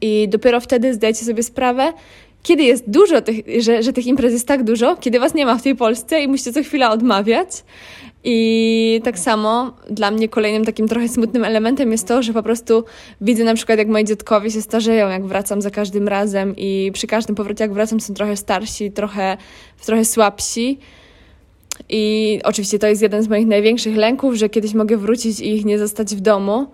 I 0.00 0.28
dopiero 0.28 0.60
wtedy 0.60 0.94
zdajecie 0.94 1.24
sobie 1.24 1.42
sprawę, 1.42 1.92
kiedy 2.44 2.62
jest 2.62 2.90
dużo 2.90 3.20
tych, 3.20 3.44
że, 3.58 3.82
że 3.82 3.92
tych 3.92 4.06
imprez 4.06 4.32
jest 4.32 4.48
tak 4.48 4.64
dużo, 4.64 4.96
kiedy 4.96 5.20
was 5.20 5.34
nie 5.34 5.46
ma 5.46 5.58
w 5.58 5.62
tej 5.62 5.76
Polsce 5.76 6.22
i 6.22 6.28
musicie 6.28 6.52
co 6.52 6.62
chwilę 6.62 6.90
odmawiać. 6.90 7.48
I 8.26 9.00
tak 9.04 9.18
samo 9.18 9.76
dla 9.90 10.10
mnie 10.10 10.28
kolejnym 10.28 10.64
takim 10.64 10.88
trochę 10.88 11.08
smutnym 11.08 11.44
elementem 11.44 11.92
jest 11.92 12.08
to, 12.08 12.22
że 12.22 12.32
po 12.32 12.42
prostu 12.42 12.84
widzę 13.20 13.44
na 13.44 13.54
przykład, 13.54 13.78
jak 13.78 13.88
moi 13.88 14.04
dziadkowie 14.04 14.50
się 14.50 14.62
starzeją, 14.62 15.08
jak 15.08 15.26
wracam 15.26 15.62
za 15.62 15.70
każdym 15.70 16.08
razem 16.08 16.54
i 16.56 16.90
przy 16.94 17.06
każdym 17.06 17.36
powrocie, 17.36 17.64
jak 17.64 17.72
wracam, 17.72 18.00
są 18.00 18.14
trochę 18.14 18.36
starsi, 18.36 18.92
trochę, 18.92 19.36
trochę 19.86 20.04
słabsi. 20.04 20.78
I 21.88 22.40
oczywiście 22.44 22.78
to 22.78 22.86
jest 22.86 23.02
jeden 23.02 23.22
z 23.22 23.28
moich 23.28 23.46
największych 23.46 23.96
lęków, 23.96 24.34
że 24.34 24.48
kiedyś 24.48 24.74
mogę 24.74 24.96
wrócić 24.96 25.40
i 25.40 25.54
ich 25.54 25.64
nie 25.64 25.78
zostać 25.78 26.14
w 26.14 26.20
domu. 26.20 26.66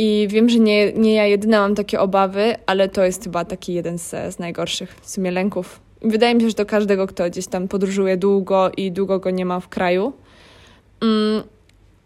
I 0.00 0.28
wiem, 0.30 0.48
że 0.48 0.58
nie, 0.58 0.92
nie 0.92 1.14
ja 1.14 1.26
jedyna 1.26 1.60
mam 1.60 1.74
takie 1.74 2.00
obawy, 2.00 2.54
ale 2.66 2.88
to 2.88 3.04
jest 3.04 3.24
chyba 3.24 3.44
taki 3.44 3.74
jeden 3.74 3.98
z, 3.98 4.10
z 4.10 4.38
najgorszych 4.38 4.96
w 5.02 5.10
sumie 5.10 5.30
lęków. 5.30 5.80
Wydaje 6.02 6.34
mi 6.34 6.40
się, 6.40 6.48
że 6.48 6.54
to 6.54 6.66
każdego, 6.66 7.06
kto 7.06 7.30
gdzieś 7.30 7.46
tam 7.46 7.68
podróżuje 7.68 8.16
długo 8.16 8.70
i 8.76 8.92
długo 8.92 9.18
go 9.18 9.30
nie 9.30 9.46
ma 9.46 9.60
w 9.60 9.68
kraju. 9.68 10.12
Mm, 11.02 11.42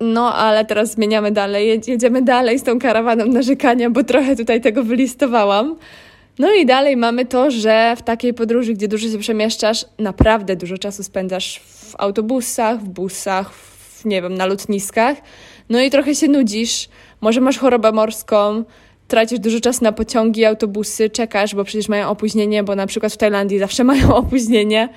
no, 0.00 0.34
ale 0.34 0.64
teraz 0.64 0.92
zmieniamy 0.92 1.30
dalej, 1.30 1.82
jedziemy 1.86 2.22
dalej 2.22 2.58
z 2.58 2.62
tą 2.62 2.78
karawaną 2.78 3.26
narzekania, 3.26 3.90
bo 3.90 4.04
trochę 4.04 4.36
tutaj 4.36 4.60
tego 4.60 4.84
wylistowałam. 4.84 5.76
No 6.38 6.54
i 6.54 6.66
dalej 6.66 6.96
mamy 6.96 7.26
to, 7.26 7.50
że 7.50 7.94
w 7.96 8.02
takiej 8.02 8.34
podróży, 8.34 8.74
gdzie 8.74 8.88
dużo 8.88 9.08
się 9.08 9.18
przemieszczasz, 9.18 9.84
naprawdę 9.98 10.56
dużo 10.56 10.78
czasu 10.78 11.02
spędzasz 11.02 11.58
w 11.58 11.94
autobusach, 11.98 12.80
w 12.80 12.88
busach, 12.88 13.52
w, 13.52 14.04
nie 14.04 14.22
wiem, 14.22 14.34
na 14.34 14.46
lotniskach. 14.46 15.16
No 15.68 15.80
i 15.80 15.90
trochę 15.90 16.14
się 16.14 16.28
nudzisz, 16.28 16.88
może 17.20 17.40
masz 17.40 17.58
chorobę 17.58 17.92
morską, 17.92 18.64
tracisz 19.08 19.38
dużo 19.38 19.60
czasu 19.60 19.84
na 19.84 19.92
pociągi, 19.92 20.44
autobusy, 20.44 21.10
czekasz, 21.10 21.54
bo 21.54 21.64
przecież 21.64 21.88
mają 21.88 22.08
opóźnienie, 22.08 22.62
bo 22.64 22.76
na 22.76 22.86
przykład 22.86 23.12
w 23.12 23.16
Tajlandii 23.16 23.58
zawsze 23.58 23.84
mają 23.92 24.14
opóźnienie. 24.14 24.88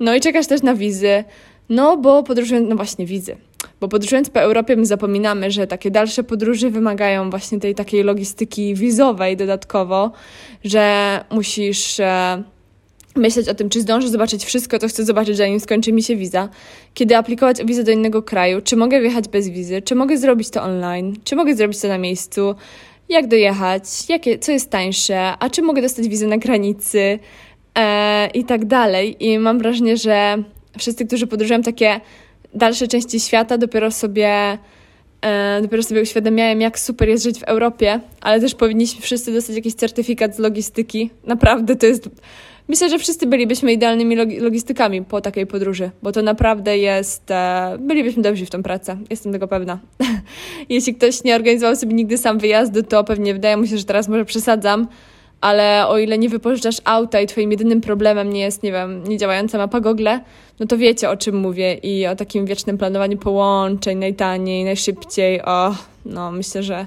No 0.00 0.14
i 0.14 0.20
czekasz 0.20 0.46
też 0.46 0.62
na 0.62 0.74
wizy. 0.74 1.24
No 1.68 1.96
bo 1.96 2.22
podróżując, 2.22 2.68
no 2.68 2.76
właśnie 2.76 3.06
wizy, 3.06 3.36
bo 3.80 3.88
podróżując 3.88 4.30
po 4.30 4.40
Europie 4.40 4.76
my 4.76 4.86
zapominamy, 4.86 5.50
że 5.50 5.66
takie 5.66 5.90
dalsze 5.90 6.24
podróże 6.24 6.70
wymagają 6.70 7.30
właśnie 7.30 7.60
tej 7.60 7.74
takiej 7.74 8.02
logistyki 8.02 8.74
wizowej 8.74 9.36
dodatkowo, 9.36 10.12
że 10.64 11.24
musisz 11.30 12.00
e, 12.00 12.42
myśleć 13.18 13.48
o 13.48 13.54
tym, 13.54 13.68
czy 13.68 13.80
zdążę 13.80 14.08
zobaczyć 14.08 14.44
wszystko, 14.44 14.78
co 14.78 14.88
chcę 14.88 15.04
zobaczyć, 15.04 15.36
zanim 15.36 15.60
skończy 15.60 15.92
mi 15.92 16.02
się 16.02 16.16
wiza, 16.16 16.48
kiedy 16.94 17.16
aplikować 17.16 17.60
o 17.60 17.64
wizę 17.64 17.84
do 17.84 17.92
innego 17.92 18.22
kraju, 18.22 18.60
czy 18.60 18.76
mogę 18.76 19.00
wjechać 19.00 19.28
bez 19.28 19.48
wizy, 19.48 19.82
czy 19.82 19.94
mogę 19.94 20.18
zrobić 20.18 20.50
to 20.50 20.62
online, 20.62 21.16
czy 21.24 21.36
mogę 21.36 21.54
zrobić 21.54 21.80
to 21.80 21.88
na 21.88 21.98
miejscu, 21.98 22.54
jak 23.08 23.28
dojechać, 23.28 24.08
jakie, 24.08 24.38
co 24.38 24.52
jest 24.52 24.70
tańsze, 24.70 25.32
a 25.38 25.50
czy 25.50 25.62
mogę 25.62 25.82
dostać 25.82 26.08
wizę 26.08 26.26
na 26.26 26.38
granicy 26.38 27.18
e, 27.74 28.26
i 28.34 28.44
tak 28.44 28.64
dalej. 28.64 29.16
I 29.20 29.38
mam 29.38 29.58
wrażenie, 29.58 29.96
że 29.96 30.42
wszyscy, 30.78 31.06
którzy 31.06 31.26
podróżują 31.26 31.62
takie 31.62 32.00
dalsze 32.54 32.88
części 32.88 33.20
świata, 33.20 33.58
dopiero 33.58 33.90
sobie, 33.90 34.58
e, 35.20 35.62
dopiero 35.62 35.82
sobie 35.82 36.02
uświadamiają, 36.02 36.58
jak 36.58 36.78
super 36.78 37.08
jest 37.08 37.24
żyć 37.24 37.40
w 37.40 37.42
Europie, 37.42 38.00
ale 38.20 38.40
też 38.40 38.54
powinniśmy 38.54 39.00
wszyscy 39.00 39.32
dostać 39.32 39.56
jakiś 39.56 39.74
certyfikat 39.74 40.36
z 40.36 40.38
logistyki. 40.38 41.10
Naprawdę 41.24 41.76
to 41.76 41.86
jest. 41.86 42.08
Myślę, 42.68 42.90
że 42.90 42.98
wszyscy 42.98 43.26
bylibyśmy 43.26 43.72
idealnymi 43.72 44.16
logistykami 44.40 45.04
po 45.04 45.20
takiej 45.20 45.46
podróży, 45.46 45.90
bo 46.02 46.12
to 46.12 46.22
naprawdę 46.22 46.78
jest. 46.78 47.30
E, 47.30 47.76
bylibyśmy 47.80 48.22
dobrzy 48.22 48.46
w 48.46 48.50
tą 48.50 48.62
pracę, 48.62 48.96
jestem 49.10 49.32
tego 49.32 49.48
pewna. 49.48 49.78
Jeśli 50.68 50.94
ktoś 50.94 51.24
nie 51.24 51.36
organizował 51.36 51.76
sobie 51.76 51.94
nigdy 51.94 52.18
sam 52.18 52.38
wyjazdu, 52.38 52.82
to 52.82 53.04
pewnie 53.04 53.32
wydaje 53.32 53.56
mu 53.56 53.66
się, 53.66 53.78
że 53.78 53.84
teraz 53.84 54.08
może 54.08 54.24
przesadzam 54.24 54.88
ale 55.40 55.86
o 55.88 55.98
ile 55.98 56.18
nie 56.18 56.28
wypożyczasz 56.28 56.76
auta 56.84 57.20
i 57.20 57.26
twoim 57.26 57.50
jedynym 57.50 57.80
problemem 57.80 58.32
nie 58.32 58.40
jest, 58.40 58.62
nie 58.62 58.72
wiem, 58.72 59.04
niedziałająca 59.04 59.58
mapa 59.58 59.80
Google, 59.80 60.08
no 60.60 60.66
to 60.66 60.78
wiecie 60.78 61.10
o 61.10 61.16
czym 61.16 61.36
mówię 61.36 61.74
i 61.74 62.06
o 62.06 62.16
takim 62.16 62.46
wiecznym 62.46 62.78
planowaniu 62.78 63.18
połączeń, 63.18 63.98
najtaniej, 63.98 64.64
najszybciej, 64.64 65.42
o, 65.42 65.74
no 66.06 66.32
myślę, 66.32 66.62
że 66.62 66.86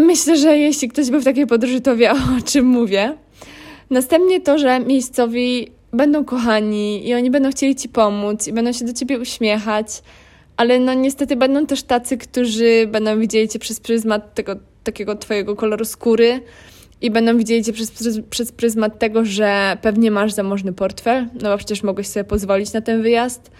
myślę, 0.00 0.36
że 0.36 0.58
jeśli 0.58 0.88
ktoś 0.88 1.10
był 1.10 1.20
w 1.20 1.24
takiej 1.24 1.46
podróży, 1.46 1.80
to 1.80 1.96
wie 1.96 2.12
o 2.38 2.42
czym 2.44 2.66
mówię. 2.66 3.14
Następnie 3.90 4.40
to, 4.40 4.58
że 4.58 4.80
miejscowi 4.80 5.70
będą 5.92 6.24
kochani 6.24 7.08
i 7.08 7.14
oni 7.14 7.30
będą 7.30 7.50
chcieli 7.50 7.76
ci 7.76 7.88
pomóc 7.88 8.48
i 8.48 8.52
będą 8.52 8.72
się 8.72 8.84
do 8.84 8.92
ciebie 8.92 9.18
uśmiechać, 9.18 10.02
ale 10.56 10.78
no 10.78 10.94
niestety 10.94 11.36
będą 11.36 11.66
też 11.66 11.82
tacy, 11.82 12.18
którzy 12.18 12.86
będą 12.86 13.20
widzieli 13.20 13.48
cię 13.48 13.58
przez 13.58 13.80
pryzmat 13.80 14.34
tego 14.34 14.56
takiego 14.84 15.16
twojego 15.16 15.56
koloru 15.56 15.84
skóry, 15.84 16.40
i 17.04 17.10
będą 17.10 17.38
widzieli 17.38 17.64
cię 17.64 17.72
przez, 17.72 17.90
przez, 17.90 18.20
przez 18.30 18.52
pryzmat 18.52 18.98
tego, 18.98 19.24
że 19.24 19.78
pewnie 19.82 20.10
masz 20.10 20.32
zamożny 20.32 20.72
portfel, 20.72 21.26
no 21.42 21.50
bo 21.50 21.56
przecież 21.56 21.82
mogłeś 21.82 22.06
sobie 22.06 22.24
pozwolić 22.24 22.72
na 22.72 22.80
ten 22.80 23.02
wyjazd, 23.02 23.50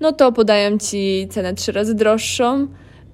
no 0.00 0.12
to 0.12 0.32
podają 0.32 0.78
ci 0.78 1.28
cenę 1.30 1.54
trzy 1.54 1.72
razy 1.72 1.94
droższą. 1.94 2.68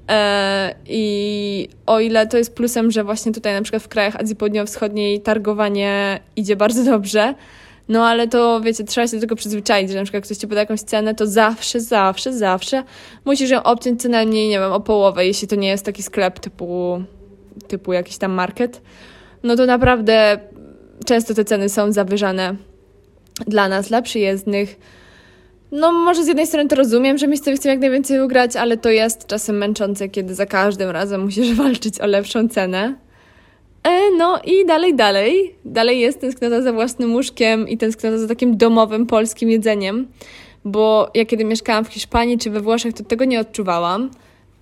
E, 0.09 0.75
I 0.87 1.69
o 1.87 2.01
ile 2.01 2.27
to 2.27 2.39
jest 2.39 2.55
plusem, 2.55 2.91
że 2.91 3.05
właśnie 3.05 3.33
tutaj 3.33 3.55
na 3.55 3.63
przykład 3.63 3.83
w 3.83 3.89
krajach 3.89 4.17
Azji 4.17 4.37
Południowo-Wschodniej 4.37 5.21
targowanie 5.21 6.21
idzie 6.37 6.57
bardzo 6.57 6.85
dobrze, 6.85 7.35
no 7.89 8.07
ale 8.07 8.29
to 8.29 8.61
wiecie, 8.61 8.85
trzeba 8.85 9.07
się 9.07 9.17
do 9.17 9.21
tego 9.21 9.37
przyzwyczaić, 9.37 9.91
że 9.91 9.99
na 9.99 10.03
przykład 10.03 10.25
ktoś 10.25 10.37
ci 10.37 10.49
poda 10.49 10.61
jakąś 10.61 10.81
cenę, 10.81 11.15
to 11.15 11.27
zawsze, 11.27 11.81
zawsze, 11.81 12.33
zawsze 12.33 12.83
musisz 13.25 13.51
ją 13.51 13.63
obciąć 13.63 14.03
co 14.03 14.09
najmniej, 14.09 14.49
nie 14.49 14.59
wiem, 14.59 14.73
o 14.73 14.81
połowę, 14.81 15.27
jeśli 15.27 15.49
to 15.49 15.57
nie 15.57 15.69
jest 15.69 15.85
taki 15.85 16.03
sklep 16.03 16.41
typu, 16.41 17.03
typu 17.69 17.93
jakiś 17.93 18.19
tam 18.19 18.33
market 18.33 18.81
no 19.43 19.57
to 19.57 19.67
naprawdę 19.67 20.39
często 21.05 21.35
te 21.35 21.45
ceny 21.45 21.69
są 21.69 21.93
zawyżane 21.93 22.57
dla 23.47 23.69
nas, 23.69 23.89
dla 23.89 24.03
przyjezdnych. 24.03 24.79
No, 25.73 25.93
może 25.93 26.25
z 26.25 26.27
jednej 26.27 26.47
strony 26.47 26.69
to 26.69 26.77
rozumiem, 26.77 27.19
że 27.19 27.29
miejscowi 27.29 27.57
chcą 27.57 27.69
jak 27.69 27.79
najwięcej 27.79 28.21
ugrać, 28.21 28.57
ale 28.57 28.77
to 28.77 28.91
jest 28.91 29.27
czasem 29.27 29.59
męczące, 29.59 30.09
kiedy 30.09 30.35
za 30.35 30.47
każdym 30.47 30.91
razem 30.91 31.25
musisz 31.25 31.55
walczyć 31.63 32.01
o 32.01 32.07
lepszą 32.07 32.49
cenę. 32.49 32.95
E, 33.83 34.11
no 34.19 34.39
i 34.45 34.67
dalej, 34.67 34.95
dalej. 34.95 35.55
Dalej 35.65 36.01
jest 36.01 36.21
tęsknota 36.21 36.63
za 36.63 36.73
własnym 36.73 37.15
łóżkiem 37.15 37.69
i 37.69 37.79
tęsknota 37.79 38.19
za 38.19 38.29
takim 38.29 38.57
domowym 38.57 39.07
polskim 39.07 39.51
jedzeniem, 39.51 40.09
bo 40.65 41.11
ja 41.15 41.25
kiedy 41.25 41.45
mieszkałam 41.45 41.85
w 41.85 41.89
Hiszpanii 41.89 42.39
czy 42.39 42.51
we 42.51 42.61
Włoszech, 42.61 42.95
to 42.95 43.05
tego 43.05 43.25
nie 43.25 43.41
odczuwałam 43.41 44.11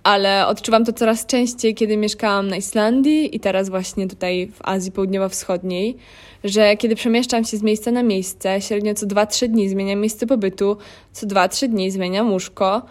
ale 0.07 0.47
odczuwam 0.47 0.85
to 0.85 0.93
coraz 0.93 1.25
częściej, 1.25 1.75
kiedy 1.75 1.97
mieszkałam 1.97 2.47
na 2.47 2.55
Islandii 2.55 3.35
i 3.35 3.39
teraz 3.39 3.69
właśnie 3.69 4.07
tutaj 4.07 4.47
w 4.47 4.59
Azji 4.63 4.91
Południowo-Wschodniej, 4.91 5.97
że 6.43 6.77
kiedy 6.77 6.95
przemieszczam 6.95 7.45
się 7.45 7.57
z 7.57 7.63
miejsca 7.63 7.91
na 7.91 8.03
miejsce, 8.03 8.61
średnio 8.61 8.93
co 8.93 9.05
2-3 9.05 9.47
dni 9.47 9.69
zmieniam 9.69 9.99
miejsce 9.99 10.27
pobytu, 10.27 10.77
co 11.11 11.27
2-3 11.27 11.67
dni 11.67 11.91
zmieniam 11.91 12.31
łóżko, 12.31 12.81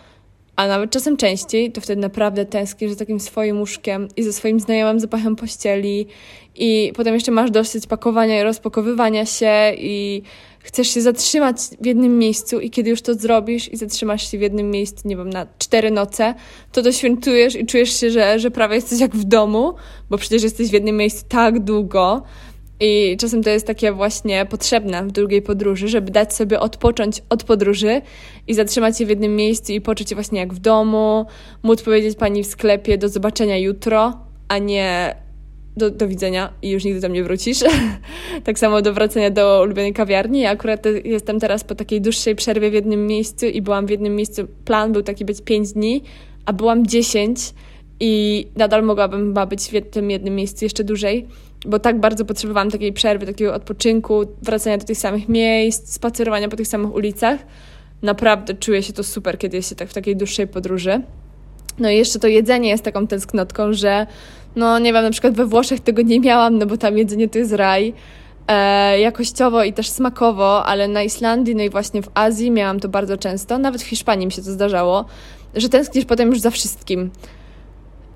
a 0.56 0.66
nawet 0.66 0.90
czasem 0.90 1.16
częściej, 1.16 1.72
to 1.72 1.80
wtedy 1.80 2.00
naprawdę 2.00 2.44
tęsknię 2.44 2.88
za 2.88 2.96
takim 2.96 3.20
swoim 3.20 3.58
łóżkiem 3.58 4.08
i 4.16 4.22
ze 4.22 4.32
swoim 4.32 4.60
znajomym 4.60 5.00
zapachem 5.00 5.36
pościeli 5.36 6.06
i 6.54 6.92
potem 6.96 7.14
jeszcze 7.14 7.32
masz 7.32 7.50
dosyć 7.50 7.86
pakowania 7.86 8.40
i 8.40 8.42
rozpakowywania 8.42 9.26
się 9.26 9.72
i 9.78 10.22
chcesz 10.66 10.88
się 10.88 11.00
zatrzymać 11.00 11.56
w 11.80 11.86
jednym 11.86 12.18
miejscu 12.18 12.60
i 12.60 12.70
kiedy 12.70 12.90
już 12.90 13.02
to 13.02 13.14
zrobisz 13.14 13.72
i 13.72 13.76
zatrzymasz 13.76 14.30
się 14.30 14.38
w 14.38 14.40
jednym 14.40 14.70
miejscu, 14.70 15.08
nie 15.08 15.16
wiem, 15.16 15.30
na 15.30 15.46
cztery 15.58 15.90
noce, 15.90 16.34
to 16.72 16.82
doświętujesz 16.82 17.54
i 17.54 17.66
czujesz 17.66 18.00
się, 18.00 18.10
że, 18.10 18.38
że 18.38 18.50
prawie 18.50 18.74
jesteś 18.74 19.00
jak 19.00 19.16
w 19.16 19.24
domu, 19.24 19.74
bo 20.10 20.18
przecież 20.18 20.42
jesteś 20.42 20.68
w 20.70 20.72
jednym 20.72 20.96
miejscu 20.96 21.24
tak 21.28 21.58
długo. 21.60 22.22
I 22.80 23.16
czasem 23.20 23.42
to 23.42 23.50
jest 23.50 23.66
takie 23.66 23.92
właśnie 23.92 24.46
potrzebne 24.46 25.02
w 25.02 25.12
drugiej 25.12 25.42
podróży, 25.42 25.88
żeby 25.88 26.10
dać 26.10 26.34
sobie 26.34 26.60
odpocząć 26.60 27.22
od 27.28 27.44
podróży 27.44 28.02
i 28.46 28.54
zatrzymać 28.54 28.98
się 28.98 29.06
w 29.06 29.08
jednym 29.08 29.36
miejscu 29.36 29.72
i 29.72 29.80
poczuć 29.80 30.08
się 30.08 30.14
właśnie 30.14 30.40
jak 30.40 30.54
w 30.54 30.58
domu, 30.58 31.26
móc 31.62 31.82
powiedzieć 31.82 32.18
pani 32.18 32.44
w 32.44 32.46
sklepie 32.46 32.98
do 32.98 33.08
zobaczenia 33.08 33.58
jutro, 33.58 34.18
a 34.48 34.58
nie 34.58 35.16
do, 35.76 35.90
do 35.90 36.08
widzenia 36.08 36.52
i 36.62 36.70
już 36.70 36.84
nigdy 36.84 37.00
tam 37.00 37.12
nie 37.12 37.24
wrócisz. 37.24 37.58
tak 38.44 38.58
samo 38.58 38.82
do 38.82 38.92
wracania 38.92 39.30
do 39.30 39.60
ulubionej 39.64 39.92
kawiarni. 39.92 40.40
Ja 40.40 40.50
akurat 40.50 40.86
jestem 41.04 41.40
teraz 41.40 41.64
po 41.64 41.74
takiej 41.74 42.00
dłuższej 42.00 42.36
przerwie 42.36 42.70
w 42.70 42.74
jednym 42.74 43.06
miejscu 43.06 43.46
i 43.46 43.62
byłam 43.62 43.86
w 43.86 43.90
jednym 43.90 44.16
miejscu. 44.16 44.46
Plan 44.64 44.92
był 44.92 45.02
taki 45.02 45.24
być 45.24 45.40
5 45.42 45.72
dni, 45.72 46.02
a 46.46 46.52
byłam 46.52 46.86
10 46.86 47.54
i 48.00 48.46
nadal 48.56 48.82
mogłabym 48.82 49.26
chyba 49.26 49.46
być 49.46 49.70
w 49.70 49.90
tym 49.90 50.10
jednym 50.10 50.34
miejscu 50.34 50.64
jeszcze 50.64 50.84
dłużej, 50.84 51.26
bo 51.66 51.78
tak 51.78 52.00
bardzo 52.00 52.24
potrzebowałam 52.24 52.70
takiej 52.70 52.92
przerwy, 52.92 53.26
takiego 53.26 53.54
odpoczynku, 53.54 54.24
wracania 54.42 54.78
do 54.78 54.84
tych 54.84 54.98
samych 54.98 55.28
miejsc, 55.28 55.92
spacerowania 55.92 56.48
po 56.48 56.56
tych 56.56 56.68
samych 56.68 56.94
ulicach. 56.94 57.40
Naprawdę 58.02 58.54
czuję 58.54 58.82
się 58.82 58.92
to 58.92 59.04
super, 59.04 59.38
kiedy 59.38 59.56
jest 59.56 59.68
się 59.68 59.74
tak 59.74 59.88
w 59.88 59.94
takiej 59.94 60.16
dłuższej 60.16 60.46
podróży. 60.46 61.02
No 61.78 61.90
i 61.90 61.96
jeszcze 61.96 62.18
to 62.18 62.28
jedzenie 62.28 62.68
jest 62.68 62.84
taką 62.84 63.06
tęsknotką, 63.06 63.72
że 63.72 64.06
no 64.56 64.78
nie 64.78 64.92
wiem, 64.92 65.02
na 65.02 65.10
przykład 65.10 65.34
we 65.34 65.46
Włoszech 65.46 65.80
tego 65.80 66.02
nie 66.02 66.20
miałam, 66.20 66.58
no 66.58 66.66
bo 66.66 66.76
tam 66.76 66.98
jedzenie 66.98 67.28
to 67.28 67.38
jest 67.38 67.52
raj. 67.52 67.94
E, 68.48 69.00
jakościowo 69.00 69.64
i 69.64 69.72
też 69.72 69.88
smakowo, 69.88 70.64
ale 70.64 70.88
na 70.88 71.02
Islandii, 71.02 71.56
no 71.56 71.62
i 71.62 71.70
właśnie 71.70 72.02
w 72.02 72.08
Azji 72.14 72.50
miałam 72.50 72.80
to 72.80 72.88
bardzo 72.88 73.16
często, 73.16 73.58
nawet 73.58 73.82
w 73.82 73.86
Hiszpanii 73.86 74.26
mi 74.26 74.32
się 74.32 74.42
to 74.42 74.50
zdarzało, 74.50 75.04
że 75.54 75.68
tęsknisz 75.68 76.04
potem 76.04 76.28
już 76.28 76.40
za 76.40 76.50
wszystkim. 76.50 77.10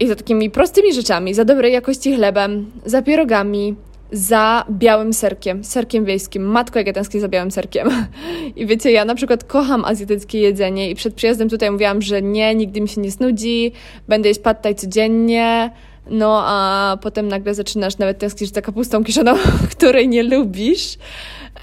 I 0.01 0.09
za 0.09 0.15
takimi 0.15 0.51
prostymi 0.51 0.95
rzeczami, 0.95 1.35
za 1.35 1.45
dobrej 1.45 1.73
jakości 1.73 2.15
chlebem, 2.15 2.71
za 2.85 3.03
pierogami, 3.03 3.77
za 4.13 4.65
białym 4.71 5.13
serkiem, 5.13 5.65
serkiem 5.65 6.05
wiejskim. 6.05 6.43
Matko, 6.43 6.79
jak 6.79 6.87
ja 6.87 6.93
tęsknię 6.93 7.21
za 7.21 7.29
białym 7.29 7.51
serkiem. 7.51 7.89
I 8.57 8.67
wiecie, 8.67 8.91
ja 8.93 9.05
na 9.05 9.15
przykład 9.15 9.45
kocham 9.45 9.85
azjatyckie 9.85 10.41
jedzenie 10.41 10.91
i 10.91 10.95
przed 10.95 11.15
przyjazdem 11.15 11.49
tutaj 11.49 11.71
mówiłam, 11.71 12.03
że 12.03 12.23
nie, 12.23 12.55
nigdy 12.55 12.81
mi 12.81 12.89
się 12.89 13.01
nie 13.01 13.11
snudzi, 13.11 13.73
będę 14.09 14.29
jeść 14.29 14.41
pad 14.41 14.63
thai 14.63 14.75
codziennie, 14.75 15.71
no 16.11 16.43
a 16.47 16.99
potem 17.03 17.29
nagle 17.29 17.55
zaczynasz 17.55 17.99
nawet 17.99 18.19
tęsknić 18.19 18.55
za 18.55 18.63
kapustą 18.63 19.05
kiszoną, 19.05 19.35
której 19.77 20.09
nie 20.09 20.23
lubisz. 20.23 20.99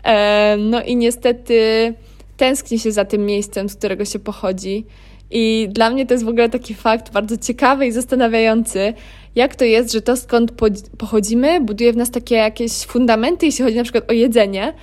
E, 0.03 0.57
no 0.59 0.81
i 0.81 0.95
niestety 0.95 1.93
tęskni 2.37 2.79
się 2.79 2.91
za 2.91 3.05
tym 3.05 3.25
miejscem, 3.25 3.69
z 3.69 3.75
którego 3.75 4.05
się 4.05 4.19
pochodzi. 4.19 4.85
I 5.31 5.67
dla 5.71 5.89
mnie 5.89 6.05
to 6.05 6.13
jest 6.13 6.25
w 6.25 6.27
ogóle 6.27 6.49
taki 6.49 6.73
fakt 6.73 7.11
bardzo 7.11 7.37
ciekawy 7.37 7.87
i 7.87 7.91
zastanawiający, 7.91 8.93
jak 9.35 9.55
to 9.55 9.65
jest, 9.65 9.91
że 9.91 10.01
to 10.01 10.17
skąd 10.17 10.51
pochodzimy 10.97 11.61
buduje 11.61 11.93
w 11.93 11.97
nas 11.97 12.11
takie 12.11 12.35
jakieś 12.35 12.71
fundamenty, 12.71 13.45
jeśli 13.45 13.65
chodzi 13.65 13.77
na 13.77 13.83
przykład 13.83 14.09
o 14.09 14.13
jedzenie. 14.13 14.73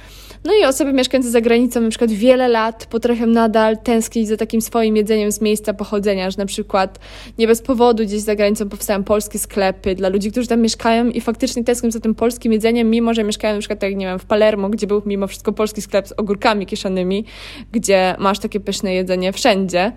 No 0.45 0.53
i 0.61 0.65
osoby 0.65 0.93
mieszkające 0.93 1.31
za 1.31 1.41
granicą 1.41 1.81
na 1.81 1.89
przykład 1.89 2.11
wiele 2.11 2.49
lat 2.49 2.87
potrafią 2.87 3.27
nadal 3.27 3.79
tęsknić 3.79 4.29
za 4.29 4.37
takim 4.37 4.61
swoim 4.61 4.97
jedzeniem 4.97 5.33
z 5.33 5.41
miejsca 5.41 5.75
pochodzenia, 5.75 6.31
że 6.31 6.39
na 6.39 6.47
przykład 6.47 6.99
nie 7.39 7.47
bez 7.47 7.63
powodu 7.63 8.05
gdzieś 8.05 8.21
za 8.21 8.35
granicą 8.35 8.69
powstają 8.69 9.05
polskie 9.05 9.39
sklepy 9.39 9.95
dla 9.95 10.09
ludzi, 10.09 10.31
którzy 10.31 10.49
tam 10.49 10.61
mieszkają 10.61 11.09
i 11.09 11.21
faktycznie 11.21 11.65
tęsknią 11.65 11.91
za 11.91 12.01
tym 12.01 12.15
polskim 12.15 12.53
jedzeniem, 12.53 12.91
mimo 12.91 13.15
że 13.15 13.25
mieszkają 13.25 13.55
na 13.55 13.61
przykład, 13.61 13.79
tak 13.79 13.97
nie 13.97 14.07
wiem, 14.07 14.19
w 14.19 14.25
Palermo, 14.25 14.69
gdzie 14.69 14.87
był 14.87 15.03
mimo 15.07 15.27
wszystko 15.27 15.53
polski 15.53 15.83
sklep 15.83 16.09
z 16.09 16.13
ogórkami 16.13 16.67
kieszonymi, 16.67 17.25
gdzie 17.73 18.15
masz 18.19 18.39
takie 18.39 18.61
pyszne 18.61 18.95
jedzenie 18.95 19.33
wszędzie. 19.33 19.93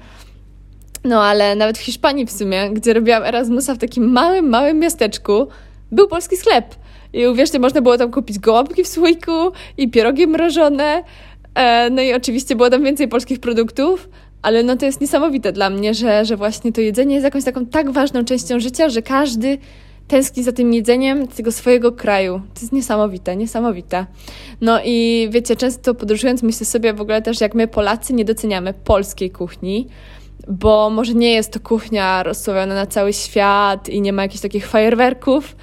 No 1.03 1.23
ale 1.23 1.55
nawet 1.55 1.77
w 1.77 1.81
Hiszpanii 1.81 2.25
w 2.25 2.31
sumie, 2.31 2.69
gdzie 2.69 2.93
robiłam 2.93 3.23
Erasmusa 3.23 3.75
w 3.75 3.77
takim 3.77 4.11
małym, 4.11 4.49
małym 4.49 4.79
miasteczku, 4.79 5.47
był 5.91 6.07
polski 6.07 6.37
sklep. 6.37 6.75
I 7.13 7.27
uwierzcie, 7.27 7.59
można 7.59 7.81
było 7.81 7.97
tam 7.97 8.11
kupić 8.11 8.39
gołąbki 8.39 8.83
w 8.83 8.87
słoiku 8.87 9.31
i 9.77 9.89
pierogi 9.89 10.27
mrożone. 10.27 11.03
E, 11.55 11.89
no 11.89 12.01
i 12.01 12.13
oczywiście 12.13 12.55
było 12.55 12.69
tam 12.69 12.83
więcej 12.83 13.07
polskich 13.07 13.39
produktów, 13.39 14.09
ale 14.41 14.63
no 14.63 14.77
to 14.77 14.85
jest 14.85 15.01
niesamowite 15.01 15.51
dla 15.51 15.69
mnie, 15.69 15.93
że, 15.93 16.25
że 16.25 16.37
właśnie 16.37 16.73
to 16.73 16.81
jedzenie 16.81 17.15
jest 17.15 17.23
jakąś 17.23 17.43
taką 17.43 17.65
tak 17.65 17.91
ważną 17.91 18.25
częścią 18.25 18.59
życia, 18.59 18.89
że 18.89 19.01
każdy 19.01 19.57
tęskni 20.07 20.43
za 20.43 20.51
tym 20.51 20.73
jedzeniem 20.73 21.27
tego 21.27 21.51
swojego 21.51 21.91
kraju. 21.91 22.41
To 22.53 22.61
jest 22.61 22.73
niesamowite, 22.73 23.35
niesamowite. 23.35 24.05
No 24.61 24.79
i 24.85 25.27
wiecie, 25.31 25.55
często 25.55 25.95
podróżując 25.95 26.43
myślę 26.43 26.65
sobie 26.65 26.93
w 26.93 27.01
ogóle 27.01 27.21
też, 27.21 27.41
jak 27.41 27.55
my 27.55 27.67
Polacy 27.67 28.13
nie 28.13 28.25
doceniamy 28.25 28.73
polskiej 28.73 29.31
kuchni, 29.31 29.87
bo 30.47 30.89
może 30.89 31.13
nie 31.13 31.31
jest 31.31 31.51
to 31.51 31.59
kuchnia 31.59 32.23
rozsławiona 32.23 32.75
na 32.75 32.85
cały 32.85 33.13
świat 33.13 33.89
i 33.89 34.01
nie 34.01 34.13
ma 34.13 34.21
jakichś 34.21 34.41
takich 34.41 34.67
fajerwerków, 34.67 35.55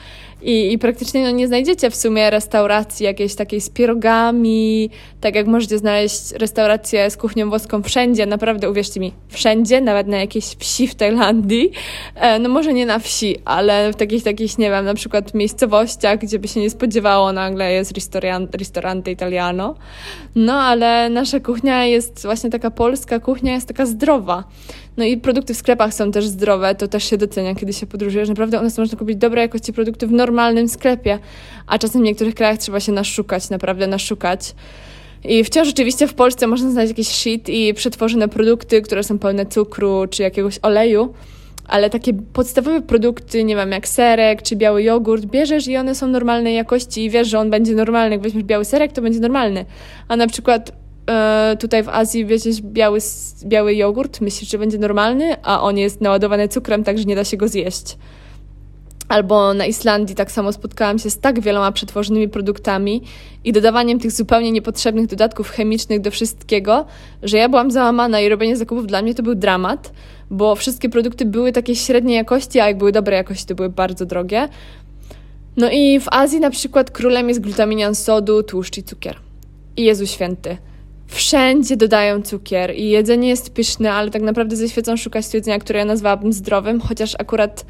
i, 0.44 0.72
I 0.72 0.78
praktycznie 0.78 1.22
no, 1.22 1.30
nie 1.30 1.48
znajdziecie 1.48 1.90
w 1.90 1.96
sumie 1.96 2.30
restauracji 2.30 3.04
jakiejś 3.04 3.34
takiej 3.34 3.60
z 3.60 3.70
pierogami, 3.70 4.90
tak 5.20 5.34
jak 5.34 5.46
możecie 5.46 5.78
znaleźć 5.78 6.32
restaurację 6.32 7.10
z 7.10 7.16
kuchnią 7.16 7.48
włoską 7.48 7.82
wszędzie, 7.82 8.26
naprawdę 8.26 8.70
uwierzcie 8.70 9.00
mi, 9.00 9.12
wszędzie, 9.28 9.80
nawet 9.80 10.06
na 10.06 10.16
jakiejś 10.16 10.44
wsi 10.44 10.88
w 10.88 10.94
Tajlandii. 10.94 11.70
E, 12.14 12.38
no 12.38 12.48
może 12.48 12.72
nie 12.72 12.86
na 12.86 12.98
wsi, 12.98 13.36
ale 13.44 13.92
w 13.92 13.96
takich, 13.96 14.24
takich, 14.24 14.58
nie 14.58 14.70
wiem, 14.70 14.84
na 14.84 14.94
przykład 14.94 15.34
miejscowościach, 15.34 16.18
gdzie 16.18 16.38
by 16.38 16.48
się 16.48 16.60
nie 16.60 16.70
spodziewało, 16.70 17.32
nagle 17.32 17.72
jest 17.72 17.92
ristorante 18.56 19.10
italiano. 19.10 19.74
No 20.34 20.60
ale 20.60 21.10
nasza 21.10 21.40
kuchnia 21.40 21.84
jest 21.84 22.22
właśnie 22.22 22.50
taka 22.50 22.70
polska 22.70 23.20
kuchnia, 23.20 23.52
jest 23.52 23.68
taka 23.68 23.86
zdrowa. 23.86 24.44
No 24.96 25.04
i 25.04 25.16
produkty 25.16 25.54
w 25.54 25.56
sklepach 25.56 25.94
są 25.94 26.12
też 26.12 26.26
zdrowe, 26.26 26.74
to 26.74 26.88
też 26.88 27.04
się 27.04 27.16
docenia, 27.16 27.54
kiedy 27.54 27.72
się 27.72 27.86
podróżujesz. 27.86 28.28
Naprawdę 28.28 28.60
u 28.60 28.62
nas 28.62 28.78
można 28.78 28.98
kupić 28.98 29.16
dobre 29.16 29.42
jakości 29.42 29.72
produkty 29.72 30.06
w 30.06 30.12
normalnym 30.12 30.68
sklepie, 30.68 31.18
a 31.66 31.78
czasem 31.78 32.00
w 32.00 32.04
niektórych 32.04 32.34
krajach 32.34 32.58
trzeba 32.58 32.80
się 32.80 32.92
naszukać, 32.92 33.50
naprawdę 33.50 33.86
naszukać. 33.86 34.54
I 35.24 35.44
wciąż 35.44 35.68
oczywiście 35.68 36.06
w 36.06 36.14
Polsce 36.14 36.46
można 36.46 36.70
znaleźć 36.70 36.90
jakieś 36.90 37.08
shit 37.08 37.48
i 37.48 37.74
przetworzone 37.74 38.28
produkty, 38.28 38.82
które 38.82 39.02
są 39.02 39.18
pełne 39.18 39.46
cukru 39.46 40.04
czy 40.10 40.22
jakiegoś 40.22 40.58
oleju, 40.62 41.14
ale 41.68 41.90
takie 41.90 42.12
podstawowe 42.32 42.80
produkty, 42.80 43.44
nie 43.44 43.56
wiem, 43.56 43.70
jak 43.70 43.88
serek 43.88 44.42
czy 44.42 44.56
biały 44.56 44.82
jogurt, 44.82 45.24
bierzesz 45.24 45.68
i 45.68 45.76
one 45.76 45.94
są 45.94 46.06
normalnej 46.06 46.54
jakości 46.54 47.04
i 47.04 47.10
wiesz, 47.10 47.28
że 47.28 47.38
on 47.38 47.50
będzie 47.50 47.74
normalny. 47.74 48.10
Jak 48.10 48.20
weźmiesz 48.20 48.44
biały 48.44 48.64
serek, 48.64 48.92
to 48.92 49.02
będzie 49.02 49.20
normalny. 49.20 49.64
A 50.08 50.16
na 50.16 50.26
przykład 50.26 50.83
E, 51.10 51.56
tutaj 51.60 51.82
w 51.82 51.88
Azji 51.88 52.24
weźmiesz 52.24 52.62
biały, 52.62 52.98
biały 53.44 53.74
jogurt, 53.74 54.20
myślisz, 54.20 54.50
że 54.50 54.58
będzie 54.58 54.78
normalny, 54.78 55.36
a 55.42 55.62
on 55.62 55.78
jest 55.78 56.00
naładowany 56.00 56.48
cukrem, 56.48 56.84
także 56.84 57.04
nie 57.04 57.16
da 57.16 57.24
się 57.24 57.36
go 57.36 57.48
zjeść. 57.48 57.96
Albo 59.08 59.54
na 59.54 59.66
Islandii 59.66 60.16
tak 60.16 60.32
samo 60.32 60.52
spotkałam 60.52 60.98
się 60.98 61.10
z 61.10 61.18
tak 61.18 61.40
wieloma 61.40 61.72
przetworzonymi 61.72 62.28
produktami 62.28 63.02
i 63.44 63.52
dodawaniem 63.52 63.98
tych 63.98 64.12
zupełnie 64.12 64.52
niepotrzebnych 64.52 65.06
dodatków 65.06 65.50
chemicznych 65.50 66.00
do 66.00 66.10
wszystkiego, 66.10 66.86
że 67.22 67.36
ja 67.36 67.48
byłam 67.48 67.70
załamana 67.70 68.20
i 68.20 68.28
robienie 68.28 68.56
zakupów 68.56 68.86
dla 68.86 69.02
mnie 69.02 69.14
to 69.14 69.22
był 69.22 69.34
dramat, 69.34 69.92
bo 70.30 70.54
wszystkie 70.54 70.88
produkty 70.88 71.26
były 71.26 71.52
takiej 71.52 71.76
średniej 71.76 72.16
jakości, 72.16 72.60
a 72.60 72.66
jak 72.66 72.78
były 72.78 72.92
dobrej 72.92 73.16
jakości, 73.16 73.46
to 73.46 73.54
były 73.54 73.68
bardzo 73.68 74.06
drogie. 74.06 74.48
No 75.56 75.70
i 75.70 76.00
w 76.00 76.06
Azji 76.10 76.40
na 76.40 76.50
przykład 76.50 76.90
królem 76.90 77.28
jest 77.28 77.40
glutaminian 77.40 77.94
sodu, 77.94 78.42
tłuszcz 78.42 78.78
i 78.78 78.82
cukier. 78.82 79.16
I 79.76 79.84
Jezu 79.84 80.06
Święty. 80.06 80.56
Wszędzie 81.06 81.76
dodają 81.76 82.22
cukier 82.22 82.74
i 82.76 82.88
jedzenie 82.88 83.28
jest 83.28 83.54
pyszne, 83.54 83.92
ale 83.92 84.10
tak 84.10 84.22
naprawdę 84.22 84.56
ze 84.56 84.68
świecą 84.68 84.96
szukać 84.96 85.34
jedzenia, 85.34 85.58
które 85.58 85.78
ja 85.78 85.84
nazwałabym 85.84 86.32
zdrowym, 86.32 86.80
chociaż 86.80 87.14
akurat 87.18 87.64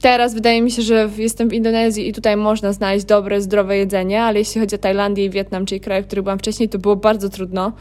teraz 0.00 0.34
wydaje 0.34 0.62
mi 0.62 0.70
się, 0.70 0.82
że 0.82 1.10
jestem 1.16 1.48
w 1.48 1.52
Indonezji 1.52 2.08
i 2.08 2.12
tutaj 2.12 2.36
można 2.36 2.72
znaleźć 2.72 3.04
dobre, 3.04 3.40
zdrowe 3.40 3.76
jedzenie, 3.76 4.22
ale 4.22 4.38
jeśli 4.38 4.60
chodzi 4.60 4.74
o 4.74 4.78
Tajlandię 4.78 5.24
i 5.24 5.30
Wietnam, 5.30 5.66
czyli 5.66 5.80
kraje, 5.80 6.02
w 6.02 6.06
których 6.06 6.22
byłam 6.22 6.38
wcześniej, 6.38 6.68
to 6.68 6.78
było 6.78 6.96
bardzo 6.96 7.28
trudno, 7.28 7.72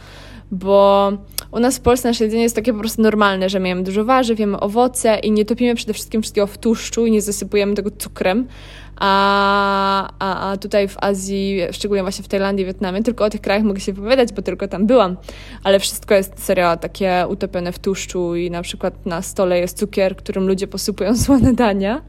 bo 0.51 1.11
u 1.51 1.59
nas 1.59 1.77
w 1.77 1.81
Polsce 1.81 2.07
nasze 2.07 2.23
jedzenie 2.23 2.43
jest 2.43 2.55
takie 2.55 2.73
po 2.73 2.79
prostu 2.79 3.01
normalne, 3.01 3.49
że 3.49 3.59
mamy 3.59 3.83
dużo 3.83 4.05
warzyw, 4.05 4.39
jemy 4.39 4.59
owoce 4.59 5.19
i 5.19 5.31
nie 5.31 5.45
topimy 5.45 5.75
przede 5.75 5.93
wszystkim 5.93 6.21
wszystkiego 6.21 6.47
w 6.47 6.57
tłuszczu 6.57 7.05
i 7.05 7.11
nie 7.11 7.21
zasypujemy 7.21 7.75
tego 7.75 7.91
cukrem, 7.91 8.47
a, 8.99 10.09
a, 10.19 10.51
a 10.51 10.57
tutaj 10.57 10.87
w 10.87 10.95
Azji, 11.01 11.59
szczególnie 11.71 12.03
właśnie 12.03 12.23
w 12.23 12.27
Tajlandii, 12.27 12.65
Wietnamie, 12.65 13.03
tylko 13.03 13.25
o 13.25 13.29
tych 13.29 13.41
krajach 13.41 13.63
mogę 13.63 13.79
się 13.79 13.93
wypowiadać, 13.93 14.33
bo 14.33 14.41
tylko 14.41 14.67
tam 14.67 14.85
byłam, 14.85 15.17
ale 15.63 15.79
wszystko 15.79 16.15
jest 16.15 16.43
serio 16.43 16.77
takie 16.77 17.25
utopione 17.29 17.71
w 17.71 17.79
tłuszczu 17.79 18.35
i 18.35 18.51
na 18.51 18.61
przykład 18.61 19.05
na 19.05 19.21
stole 19.21 19.59
jest 19.59 19.77
cukier, 19.77 20.15
którym 20.15 20.47
ludzie 20.47 20.67
posypują 20.67 21.17
słone 21.25 21.53
dania. 21.53 22.01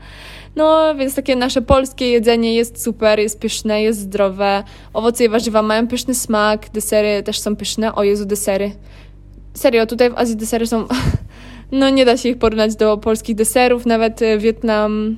No, 0.56 0.94
więc 0.94 1.14
takie 1.14 1.36
nasze 1.36 1.62
polskie 1.62 2.10
jedzenie 2.10 2.54
jest 2.54 2.84
super, 2.84 3.18
jest 3.18 3.40
pyszne, 3.40 3.82
jest 3.82 4.00
zdrowe. 4.00 4.64
Owoce 4.92 5.24
i 5.24 5.28
warzywa 5.28 5.62
mają 5.62 5.88
pyszny 5.88 6.14
smak, 6.14 6.68
desery 6.68 7.22
też 7.22 7.40
są 7.40 7.56
pyszne. 7.56 7.94
O 7.94 8.04
Jezu, 8.04 8.26
desery. 8.26 8.72
Serio, 9.54 9.86
tutaj 9.86 10.10
w 10.10 10.18
Azji 10.18 10.36
desery 10.36 10.66
są... 10.66 10.86
No, 11.72 11.90
nie 11.90 12.04
da 12.04 12.16
się 12.16 12.28
ich 12.28 12.38
porównać 12.38 12.76
do 12.76 12.96
polskich 12.96 13.36
deserów. 13.36 13.86
Nawet 13.86 14.20
Wietnam 14.38 15.16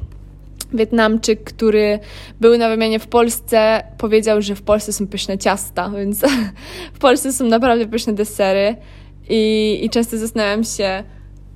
Wietnamczyk, 0.74 1.44
który 1.44 1.98
był 2.40 2.58
na 2.58 2.68
wymianie 2.68 2.98
w 2.98 3.06
Polsce, 3.06 3.82
powiedział, 3.98 4.42
że 4.42 4.54
w 4.54 4.62
Polsce 4.62 4.92
są 4.92 5.06
pyszne 5.06 5.38
ciasta, 5.38 5.90
więc 5.90 6.20
w 6.94 6.98
Polsce 6.98 7.32
są 7.32 7.44
naprawdę 7.44 7.86
pyszne 7.86 8.12
desery. 8.12 8.76
I, 9.28 9.78
i 9.82 9.90
często 9.90 10.18
zastanawiam 10.18 10.64
się, 10.64 11.04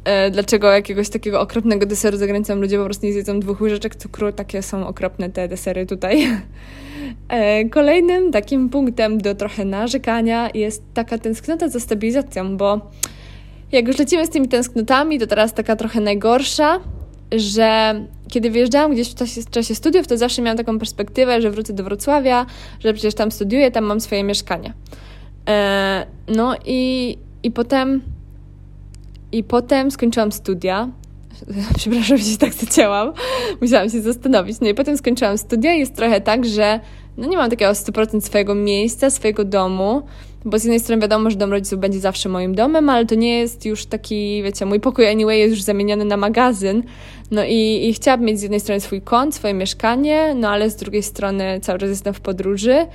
e, 0.04 0.30
dlaczego 0.30 0.72
jakiegoś 0.72 1.08
takiego 1.08 1.40
okropnego 1.40 1.86
deseru 1.86 2.16
za 2.16 2.26
granicą 2.26 2.56
ludzie 2.56 2.78
po 2.78 2.84
prostu 2.84 3.06
nie 3.06 3.12
zjedzą 3.12 3.40
dwóch 3.40 3.60
łyżeczek 3.60 3.96
cukru, 3.96 4.32
takie 4.32 4.62
są 4.62 4.86
okropne 4.86 5.30
te 5.30 5.48
desery 5.48 5.86
tutaj. 5.86 6.26
E, 7.28 7.64
kolejnym 7.68 8.32
takim 8.32 8.68
punktem 8.68 9.18
do 9.18 9.34
trochę 9.34 9.64
narzekania 9.64 10.50
jest 10.54 10.82
taka 10.94 11.18
tęsknota 11.18 11.68
za 11.68 11.80
stabilizacją, 11.80 12.56
bo 12.56 12.80
jak 13.72 13.88
już 13.88 13.98
lecimy 13.98 14.26
z 14.26 14.30
tymi 14.30 14.48
tęsknotami, 14.48 15.18
to 15.18 15.26
teraz 15.26 15.54
taka 15.54 15.76
trochę 15.76 16.00
najgorsza, 16.00 16.80
że 17.32 17.94
kiedy 18.28 18.50
wyjeżdżałam 18.50 18.92
gdzieś 18.92 19.10
w 19.10 19.14
czasie, 19.14 19.42
w 19.42 19.50
czasie 19.50 19.74
studiów, 19.74 20.06
to 20.06 20.16
zawsze 20.16 20.42
miałam 20.42 20.58
taką 20.58 20.78
perspektywę, 20.78 21.42
że 21.42 21.50
wrócę 21.50 21.72
do 21.72 21.84
Wrocławia, 21.84 22.46
że 22.80 22.92
przecież 22.92 23.14
tam 23.14 23.32
studiuję, 23.32 23.70
tam 23.70 23.84
mam 23.84 24.00
swoje 24.00 24.24
mieszkanie. 24.24 24.74
E, 25.48 26.06
no 26.28 26.54
i, 26.66 27.18
i 27.42 27.50
potem 27.50 28.02
i 29.34 29.44
potem 29.44 29.90
skończyłam 29.90 30.32
studia. 30.32 30.88
Przepraszam, 31.78 32.18
że 32.18 32.24
się 32.24 32.38
tak 32.38 32.54
zacięłam. 32.54 33.12
Musiałam 33.60 33.90
się 33.90 34.02
zastanowić. 34.02 34.60
No 34.60 34.68
i 34.68 34.74
potem 34.74 34.98
skończyłam 34.98 35.38
studia 35.38 35.74
i 35.74 35.78
jest 35.78 35.96
trochę 35.96 36.20
tak, 36.20 36.44
że 36.44 36.80
no 37.16 37.28
nie 37.28 37.36
mam 37.36 37.50
takiego 37.50 37.70
100% 37.70 38.20
swojego 38.20 38.54
miejsca, 38.54 39.10
swojego 39.10 39.44
domu, 39.44 40.02
bo 40.44 40.58
z 40.58 40.64
jednej 40.64 40.80
strony 40.80 41.02
wiadomo, 41.02 41.30
że 41.30 41.36
dom 41.36 41.50
rodziców 41.50 41.78
będzie 41.78 42.00
zawsze 42.00 42.28
moim 42.28 42.54
domem, 42.54 42.90
ale 42.90 43.06
to 43.06 43.14
nie 43.14 43.38
jest 43.38 43.66
już 43.66 43.86
taki, 43.86 44.42
wiecie, 44.42 44.66
mój 44.66 44.80
pokój 44.80 45.08
anyway 45.08 45.38
jest 45.38 45.50
już 45.50 45.62
zamieniony 45.62 46.04
na 46.04 46.16
magazyn, 46.16 46.82
no 47.30 47.44
i, 47.44 47.88
i 47.88 47.94
chciałabym 47.94 48.26
mieć 48.26 48.38
z 48.38 48.42
jednej 48.42 48.60
strony 48.60 48.80
swój 48.80 49.02
kąt, 49.02 49.34
swoje 49.34 49.54
mieszkanie, 49.54 50.34
no 50.34 50.48
ale 50.48 50.70
z 50.70 50.76
drugiej 50.76 51.02
strony 51.02 51.60
cały 51.62 51.78
czas 51.78 51.88
jestem 51.88 52.14
w 52.14 52.20
podróży, 52.20 52.86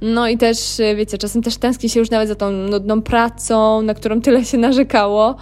no 0.00 0.28
i 0.28 0.38
też, 0.38 0.58
wiecie, 0.96 1.18
czasem 1.18 1.42
też 1.42 1.56
tęskni 1.56 1.88
się 1.88 2.00
już 2.00 2.10
nawet 2.10 2.28
za 2.28 2.34
tą 2.34 2.50
nudną 2.50 3.02
pracą, 3.02 3.82
na 3.82 3.94
którą 3.94 4.20
tyle 4.20 4.44
się 4.44 4.58
narzekało, 4.58 5.36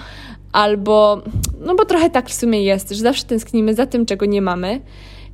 albo, 0.53 1.22
no 1.61 1.75
bo 1.75 1.85
trochę 1.85 2.11
tak 2.11 2.29
w 2.29 2.35
sumie 2.35 2.62
jest, 2.62 2.90
że 2.90 3.03
zawsze 3.03 3.25
tęsknimy 3.25 3.75
za 3.75 3.87
tym, 3.87 4.07
czego 4.07 4.27
nie 4.27 4.42
mamy, 4.42 4.81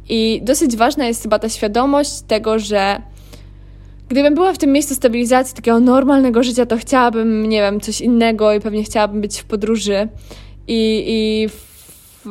I 0.09 0.41
dosyć 0.43 0.77
ważna 0.77 1.07
jest 1.07 1.23
chyba 1.23 1.39
ta 1.39 1.49
świadomość 1.49 2.21
tego, 2.21 2.59
że 2.59 3.03
gdybym 4.09 4.35
była 4.35 4.53
w 4.53 4.59
tym 4.59 4.73
miejscu 4.73 4.95
stabilizacji, 4.95 5.57
takiego 5.57 5.81
normalnego 5.81 6.43
życia, 6.43 6.67
to 6.67 6.77
chciałabym, 6.77 7.49
nie 7.49 7.61
wiem, 7.61 7.81
coś 7.81 8.01
innego 8.01 8.53
i 8.55 8.61
pewnie 8.61 8.83
chciałabym 8.83 9.21
być 9.21 9.41
w 9.41 9.45
podróży. 9.45 10.09
I, 10.69 11.05
i 11.07 11.49
w, 11.49 12.31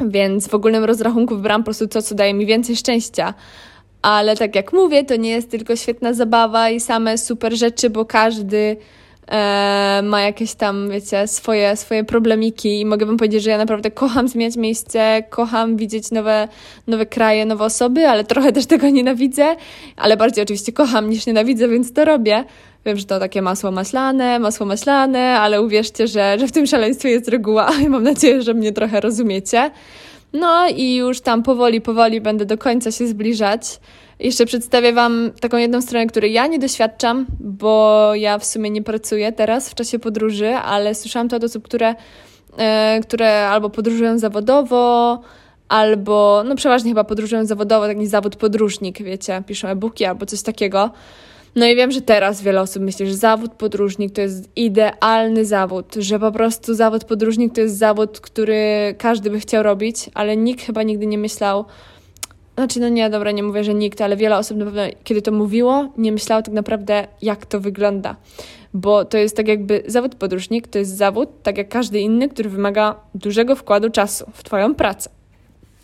więc 0.00 0.48
w 0.48 0.54
ogólnym 0.54 0.84
rozrachunku 0.84 1.36
wybrałam 1.36 1.62
po 1.62 1.64
prostu 1.64 1.86
to, 1.86 2.02
co 2.02 2.14
daje 2.14 2.34
mi 2.34 2.46
więcej 2.46 2.76
szczęścia. 2.76 3.34
Ale 4.02 4.36
tak 4.36 4.54
jak 4.54 4.72
mówię, 4.72 5.04
to 5.04 5.16
nie 5.16 5.30
jest 5.30 5.50
tylko 5.50 5.76
świetna 5.76 6.12
zabawa 6.12 6.70
i 6.70 6.80
same 6.80 7.18
super 7.18 7.56
rzeczy, 7.56 7.90
bo 7.90 8.04
każdy 8.04 8.76
e, 9.30 10.00
ma 10.04 10.20
jakieś 10.20 10.54
tam, 10.54 10.90
wiecie, 10.90 11.26
swoje, 11.26 11.76
swoje 11.76 12.04
problemiki 12.04 12.80
i 12.80 12.84
mogę 12.84 13.06
wam 13.06 13.16
powiedzieć, 13.16 13.42
że 13.42 13.50
ja 13.50 13.58
naprawdę 13.58 13.90
kocham 13.90 14.28
zmieniać 14.28 14.56
miejsce, 14.56 15.22
kocham 15.30 15.76
widzieć 15.76 16.10
nowe, 16.10 16.48
nowe 16.86 17.06
kraje, 17.06 17.46
nowe 17.46 17.64
osoby, 17.64 18.08
ale 18.08 18.24
trochę 18.24 18.52
też 18.52 18.66
tego 18.66 18.90
nienawidzę, 18.90 19.56
ale 19.96 20.16
bardziej 20.16 20.42
oczywiście 20.42 20.72
kocham 20.72 21.10
niż 21.10 21.26
nienawidzę, 21.26 21.68
więc 21.68 21.92
to 21.92 22.04
robię. 22.04 22.44
Wiem, 22.86 22.96
że 22.96 23.04
to 23.04 23.18
takie 23.18 23.42
masło 23.42 23.70
maślane, 23.70 24.38
masło 24.38 24.66
maślane, 24.66 25.38
ale 25.38 25.62
uwierzcie, 25.62 26.06
że, 26.06 26.36
że 26.38 26.46
w 26.46 26.52
tym 26.52 26.66
szaleństwie 26.66 27.10
jest 27.10 27.28
reguła 27.28 27.70
i 27.84 27.88
mam 27.88 28.02
nadzieję, 28.02 28.42
że 28.42 28.54
mnie 28.54 28.72
trochę 28.72 29.00
rozumiecie. 29.00 29.70
No 30.32 30.68
i 30.68 30.94
już 30.94 31.20
tam 31.20 31.42
powoli, 31.42 31.80
powoli 31.80 32.20
będę 32.20 32.46
do 32.46 32.58
końca 32.58 32.92
się 32.92 33.06
zbliżać. 33.06 33.80
Jeszcze 34.20 34.46
przedstawię 34.46 34.92
Wam 34.92 35.30
taką 35.40 35.56
jedną 35.56 35.82
stronę, 35.82 36.06
której 36.06 36.32
ja 36.32 36.46
nie 36.46 36.58
doświadczam, 36.58 37.26
bo 37.40 38.10
ja 38.14 38.38
w 38.38 38.44
sumie 38.44 38.70
nie 38.70 38.82
pracuję 38.82 39.32
teraz 39.32 39.70
w 39.70 39.74
czasie 39.74 39.98
podróży, 39.98 40.48
ale 40.54 40.94
słyszałam 40.94 41.28
to 41.28 41.36
od 41.36 41.44
osób, 41.44 41.64
które, 41.64 41.94
e, 42.58 43.00
które 43.02 43.48
albo 43.48 43.70
podróżują 43.70 44.18
zawodowo, 44.18 45.20
albo, 45.68 46.42
no 46.46 46.56
przeważnie 46.56 46.90
chyba 46.90 47.04
podróżują 47.04 47.46
zawodowo, 47.46 47.86
taki 47.86 48.06
zawód 48.06 48.36
podróżnik, 48.36 49.02
wiecie, 49.02 49.42
piszą 49.46 49.68
e-booki 49.68 50.04
albo 50.04 50.26
coś 50.26 50.42
takiego. 50.42 50.90
No 51.56 51.66
i 51.66 51.76
wiem, 51.76 51.90
że 51.90 52.00
teraz 52.00 52.42
wiele 52.42 52.60
osób 52.60 52.82
myśli, 52.82 53.06
że 53.06 53.14
zawód 53.14 53.52
podróżnik 53.52 54.12
to 54.12 54.20
jest 54.20 54.48
idealny 54.56 55.44
zawód, 55.44 55.94
że 55.98 56.18
po 56.18 56.32
prostu 56.32 56.74
zawód 56.74 57.04
podróżnik 57.04 57.54
to 57.54 57.60
jest 57.60 57.78
zawód, 57.78 58.20
który 58.20 58.94
każdy 58.98 59.30
by 59.30 59.40
chciał 59.40 59.62
robić, 59.62 60.10
ale 60.14 60.36
nikt 60.36 60.64
chyba 60.64 60.82
nigdy 60.82 61.06
nie 61.06 61.18
myślał, 61.18 61.64
znaczy, 62.60 62.80
no 62.80 62.88
nie, 62.88 63.10
dobra, 63.10 63.30
nie 63.30 63.42
mówię, 63.42 63.64
że 63.64 63.74
nikt, 63.74 64.00
ale 64.00 64.16
wiele 64.16 64.38
osób 64.38 64.58
na 64.58 64.64
pewno, 64.64 64.82
kiedy 65.04 65.22
to 65.22 65.32
mówiło, 65.32 65.88
nie 65.98 66.12
myślało 66.12 66.42
tak 66.42 66.54
naprawdę, 66.54 67.06
jak 67.22 67.46
to 67.46 67.60
wygląda. 67.60 68.16
Bo 68.74 69.04
to 69.04 69.18
jest 69.18 69.36
tak 69.36 69.48
jakby 69.48 69.82
zawód 69.86 70.14
podróżnik, 70.14 70.68
to 70.68 70.78
jest 70.78 70.96
zawód, 70.96 71.28
tak 71.42 71.58
jak 71.58 71.68
każdy 71.68 72.00
inny, 72.00 72.28
który 72.28 72.50
wymaga 72.50 72.94
dużego 73.14 73.56
wkładu 73.56 73.90
czasu 73.90 74.24
w 74.32 74.42
Twoją 74.42 74.74
pracę. 74.74 75.10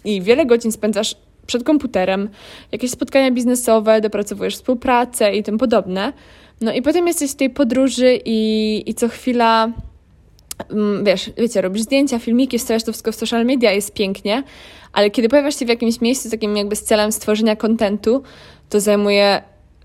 I 0.05 0.23
wiele 0.23 0.47
godzin 0.47 0.73
spędzasz 0.73 1.17
przed 1.47 1.65
komputerem, 1.65 2.29
jakieś 2.73 2.91
spotkania 2.91 3.31
biznesowe, 3.31 4.01
dopracowujesz 4.01 4.55
współpracę 4.55 5.37
i 5.37 5.43
tym 5.43 5.59
podobne. 5.59 6.13
No 6.61 6.73
i 6.73 6.83
potem 6.83 7.07
jesteś 7.07 7.33
w 7.33 7.37
tej 7.37 7.51
podróży 7.51 8.19
i, 8.25 8.83
i 8.87 8.95
co 8.95 9.09
chwila 9.09 9.73
wiesz, 11.03 11.31
wiecie, 11.39 11.61
robisz 11.61 11.83
zdjęcia, 11.83 12.19
filmiki, 12.19 12.59
wstawiasz 12.59 12.85
to 12.85 12.93
wszystko 12.93 13.13
w 13.13 13.15
social 13.15 13.45
media, 13.45 13.73
jest 13.73 13.95
pięknie, 13.95 14.43
ale 14.93 15.11
kiedy 15.11 15.29
pojawiasz 15.29 15.59
się 15.59 15.67
w 15.67 15.69
jakimś 15.69 16.01
miejscu 16.01 16.31
takim 16.31 16.57
jakby 16.57 16.77
z 16.77 16.83
celem 16.83 17.13
stworzenia 17.13 17.57
kontentu, 17.57 18.23
to 18.69 18.81
zajmuje 18.81 19.43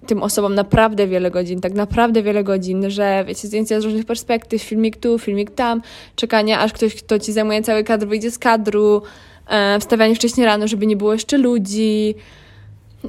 tym 0.07 0.23
osobom 0.23 0.55
naprawdę 0.55 1.07
wiele 1.07 1.31
godzin, 1.31 1.61
tak 1.61 1.73
naprawdę 1.73 2.23
wiele 2.23 2.43
godzin, 2.43 2.89
że 2.89 3.25
wiecie, 3.27 3.47
zdjęcia 3.47 3.81
z 3.81 3.83
różnych 3.83 4.05
perspektyw, 4.05 4.61
filmik 4.61 4.97
tu, 4.97 5.19
filmik 5.19 5.51
tam, 5.51 5.81
czekanie 6.15 6.59
aż 6.59 6.73
ktoś, 6.73 6.95
kto 6.95 7.19
ci 7.19 7.31
zajmuje 7.33 7.63
cały 7.63 7.83
kadr, 7.83 8.07
wyjdzie 8.07 8.31
z 8.31 8.39
kadru, 8.39 9.01
e, 9.47 9.79
wstawianie 9.79 10.15
wcześniej 10.15 10.45
rano, 10.45 10.67
żeby 10.67 10.85
nie 10.85 10.95
było 10.95 11.13
jeszcze 11.13 11.37
ludzi, 11.37 12.15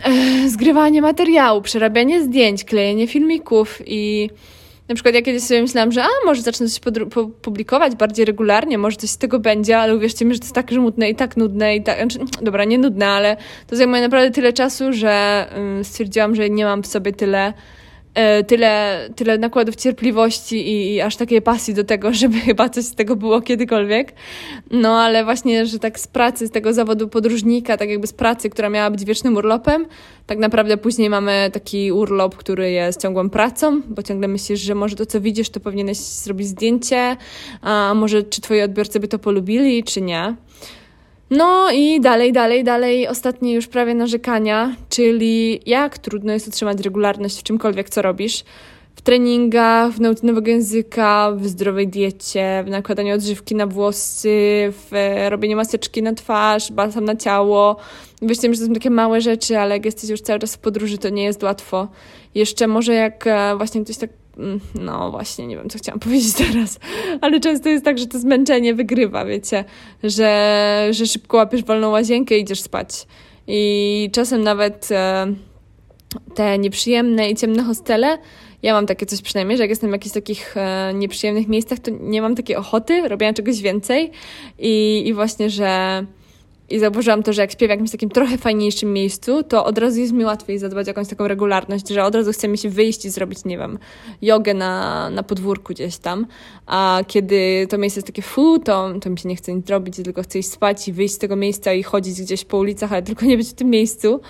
e, 0.05 0.49
zgrywanie 0.49 1.03
materiału, 1.03 1.63
przerabianie 1.63 2.23
zdjęć, 2.23 2.65
klejenie 2.65 3.07
filmików 3.07 3.83
i 3.87 4.31
na 4.93 4.95
przykład 4.95 5.15
ja 5.15 5.23
kiedyś 5.23 5.43
sobie 5.43 5.63
myślałam, 5.63 5.93
że 5.93 6.03
a, 6.03 6.09
może 6.25 6.43
zacznę 6.43 6.69
coś 6.69 6.81
publikować 7.43 7.95
bardziej 7.95 8.25
regularnie, 8.25 8.79
może 8.79 8.97
coś 8.97 9.11
z 9.11 9.19
tego 9.19 9.39
będzie, 9.39 9.79
ale 9.79 9.97
uwierzcie 9.97 10.25
mi, 10.25 10.35
że 10.35 10.41
to 10.41 10.45
jest 10.45 10.55
tak 10.55 10.71
żmudne 10.71 11.11
i 11.11 11.15
tak 11.15 11.37
nudne 11.37 11.77
i 11.77 11.83
tak, 11.83 11.99
znaczy, 11.99 12.19
dobra, 12.43 12.65
nie 12.65 12.79
nudne, 12.79 13.09
ale 13.09 13.37
to 13.67 13.77
zajmuje 13.77 14.03
naprawdę 14.03 14.31
tyle 14.31 14.53
czasu, 14.53 14.93
że 14.93 15.47
stwierdziłam, 15.83 16.35
że 16.35 16.51
nie 16.51 16.65
mam 16.65 16.83
w 16.83 16.87
sobie 16.87 17.13
tyle 17.13 17.53
tyle, 18.47 19.09
tyle 19.17 19.39
nakładów 19.39 19.77
cierpliwości 19.77 20.69
i, 20.69 20.95
i, 20.95 21.01
aż 21.01 21.17
takiej 21.17 21.43
pasji 21.43 21.75
do 21.75 21.85
tego, 21.85 22.15
żeby 22.23 22.39
chyba 22.39 22.69
coś 22.69 22.85
z 22.85 22.95
tego 22.95 23.17
było 23.17 23.41
kiedykolwiek. 23.41 24.13
No 24.71 25.01
ale 25.01 25.25
właśnie, 25.25 25.67
że 25.67 25.79
tak 25.79 26.01
z 26.01 26.07
pracy, 26.07 26.47
z 26.47 26.51
tego 26.51 26.73
zawodu 26.73 27.09
podróżnika, 27.09 27.77
tak 27.77 27.89
jakby 27.89 28.07
z 28.07 28.13
pracy, 28.13 28.51
która 28.51 28.69
miała 28.69 28.91
być 28.91 29.05
wiecznym 29.05 29.37
urlopem, 29.37 29.87
tak 30.27 30.39
naprawdę 30.39 30.77
później 30.77 31.11
mamy 31.11 31.51
taki 31.53 31.93
urlop, 31.93 32.37
który 32.37 32.71
jest 32.71 33.03
ciągłą 33.03 33.31
pracą, 33.31 33.83
bo 33.89 34.03
ciągle 34.03 34.29
myślisz, 34.29 34.61
że 34.61 34.75
może 34.75 34.97
to, 34.97 35.07
co 35.07 35.21
widzisz, 35.21 35.51
to 35.51 35.61
powinieneś 35.61 35.99
zrobić 35.99 36.49
zdjęcie, 36.49 37.17
a 37.61 37.93
może 37.95 38.23
czy 38.23 38.41
twoi 38.41 38.63
odbiorcy 38.63 39.01
by 39.01 39.09
to 39.09 39.19
polubili, 39.19 39.85
czy 39.85 40.01
nie. 40.01 40.37
No 41.37 41.71
i 41.71 42.01
dalej, 42.01 42.33
dalej, 42.33 42.65
dalej, 42.65 43.09
ostatnie 43.09 43.55
już 43.55 43.67
prawie 43.67 43.95
narzekania, 43.95 44.77
czyli 44.89 45.61
jak 45.67 45.99
trudno 45.99 46.33
jest 46.33 46.49
utrzymać 46.49 46.81
regularność 46.81 47.41
w 47.41 47.43
czymkolwiek, 47.43 47.91
co 47.91 48.03
robisz. 48.03 48.45
W 48.97 49.01
treningach, 49.03 49.93
w 49.93 50.01
nauce 50.01 50.27
nowego 50.27 50.51
języka, 50.51 51.33
w 51.37 51.47
zdrowej 51.47 51.89
diecie, 51.89 52.63
w 52.67 52.71
nakładaniu 52.71 53.15
odżywki 53.15 53.55
na 53.55 53.67
włosy, 53.67 54.73
w 54.73 54.91
robieniu 55.29 55.57
maseczki 55.57 56.03
na 56.03 56.15
twarz, 56.15 56.73
balsam 56.73 57.05
na 57.05 57.17
ciało. 57.17 57.77
Wiesz, 58.23 58.39
że 58.43 58.49
to 58.49 58.57
są 58.67 58.73
takie 58.73 58.91
małe 58.91 59.21
rzeczy, 59.21 59.59
ale 59.59 59.75
jak 59.75 59.85
jesteś 59.85 60.11
już 60.11 60.21
cały 60.21 60.39
czas 60.39 60.55
w 60.55 60.59
podróży, 60.59 60.99
to 60.99 61.09
nie 61.09 61.25
jest 61.25 61.43
łatwo. 61.43 61.89
Jeszcze 62.35 62.67
może 62.67 62.95
jak 62.95 63.27
e, 63.27 63.57
właśnie 63.57 63.85
ktoś 63.85 63.97
tak 63.97 64.11
no 64.75 65.11
właśnie, 65.11 65.47
nie 65.47 65.57
wiem, 65.57 65.69
co 65.69 65.79
chciałam 65.79 66.01
powiedzieć 66.07 66.35
teraz, 66.35 66.79
ale 67.21 67.41
często 67.41 67.69
jest 67.69 67.85
tak, 67.85 67.99
że 67.99 68.07
to 68.07 68.19
zmęczenie 68.19 68.75
wygrywa, 68.75 69.25
wiecie, 69.25 69.65
że, 70.03 70.89
że 70.91 71.07
szybko 71.07 71.37
łapiesz 71.37 71.65
wolną 71.65 71.91
łazienkę 71.91 72.39
i 72.39 72.41
idziesz 72.41 72.61
spać. 72.61 73.07
I 73.47 74.11
czasem 74.13 74.43
nawet 74.43 74.89
e, 74.93 75.27
te 76.35 76.59
nieprzyjemne 76.59 77.31
i 77.31 77.37
ciemne 77.37 77.63
hostele, 77.63 78.19
ja 78.63 78.73
mam 78.73 78.87
takie 78.87 79.07
coś 79.07 79.23
przynajmniej, 79.23 79.57
że 79.57 79.63
jak 79.63 79.71
jestem 79.71 79.91
w 79.91 79.93
jakichś 79.93 80.15
takich 80.15 80.57
e, 80.57 80.93
nieprzyjemnych 80.95 81.49
miejscach, 81.49 81.79
to 81.79 81.91
nie 82.01 82.23
mam 82.23 82.35
takiej 82.35 82.57
ochoty 82.57 83.09
robienia 83.09 83.33
czegoś 83.33 83.61
więcej 83.61 84.11
i, 84.59 85.03
i 85.07 85.15
właśnie, 85.15 85.51
że 85.51 86.05
i 86.73 86.79
zauważyłam 86.79 87.23
to, 87.23 87.33
że 87.33 87.43
jak 87.43 87.53
śpię 87.53 87.67
w 87.67 87.71
jakimś 87.71 87.91
takim 87.91 88.11
trochę 88.11 88.39
fajniejszym 88.39 88.93
miejscu, 88.93 89.43
to 89.43 89.65
od 89.65 89.79
razu 89.79 90.01
jest 90.01 90.13
mi 90.13 90.25
łatwiej 90.25 90.59
zadbać 90.59 90.87
jakąś 90.87 91.09
taką 91.09 91.29
regularność, 91.29 91.89
że 91.89 92.05
od 92.05 92.15
razu 92.15 92.33
chce 92.33 92.49
mi 92.49 92.59
się 92.59 92.69
wyjść 92.69 93.05
i 93.05 93.11
zrobić, 93.11 93.45
nie 93.45 93.59
wiem, 93.59 93.79
jogę 94.23 94.55
na, 94.55 95.11
na 95.11 95.23
podwórku 95.23 95.73
gdzieś 95.73 95.97
tam, 95.97 96.27
a 96.67 97.01
kiedy 97.07 97.67
to 97.71 97.79
miejsce 97.79 97.99
jest 97.99 98.07
takie 98.07 98.23
fu, 98.23 98.59
to, 98.59 98.93
to 99.01 99.11
mi 99.11 99.19
się 99.19 99.29
nie 99.29 99.37
chce 99.37 99.55
nic 99.55 99.71
robić, 99.71 99.97
tylko 99.97 100.23
chcę 100.23 100.39
iść 100.39 100.51
spać 100.51 100.89
i 100.89 100.93
wyjść 100.93 101.15
z 101.15 101.19
tego 101.19 101.37
miejsca 101.37 101.73
i 101.73 101.83
chodzić 101.83 102.23
gdzieś 102.23 102.45
po 102.45 102.59
ulicach, 102.59 102.93
ale 102.93 103.03
tylko 103.03 103.27
nie 103.27 103.37
być 103.37 103.49
w 103.49 103.55
tym 103.55 103.71
miejscu. 103.71 104.21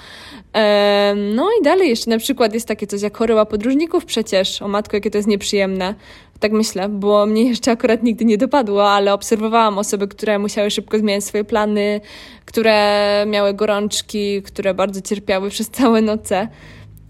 no 1.34 1.48
i 1.60 1.64
dalej 1.64 1.88
jeszcze 1.88 2.10
na 2.10 2.18
przykład 2.18 2.54
jest 2.54 2.68
takie 2.68 2.86
coś 2.86 3.02
jak 3.02 3.16
choroba 3.16 3.46
podróżników 3.46 4.04
przecież, 4.04 4.62
o 4.62 4.68
matko, 4.68 4.96
jakie 4.96 5.10
to 5.10 5.18
jest 5.18 5.28
nieprzyjemne, 5.28 5.94
tak 6.42 6.52
myślę, 6.52 6.88
bo 6.88 7.26
mnie 7.26 7.44
jeszcze 7.48 7.70
akurat 7.70 8.02
nigdy 8.02 8.24
nie 8.24 8.38
dopadło, 8.38 8.90
ale 8.90 9.14
obserwowałam 9.14 9.78
osoby, 9.78 10.08
które 10.08 10.38
musiały 10.38 10.70
szybko 10.70 10.98
zmieniać 10.98 11.24
swoje 11.24 11.44
plany, 11.44 12.00
które 12.44 13.24
miały 13.26 13.54
gorączki, 13.54 14.42
które 14.42 14.74
bardzo 14.74 15.00
cierpiały 15.00 15.50
przez 15.50 15.70
całe 15.70 16.02
noce. 16.02 16.48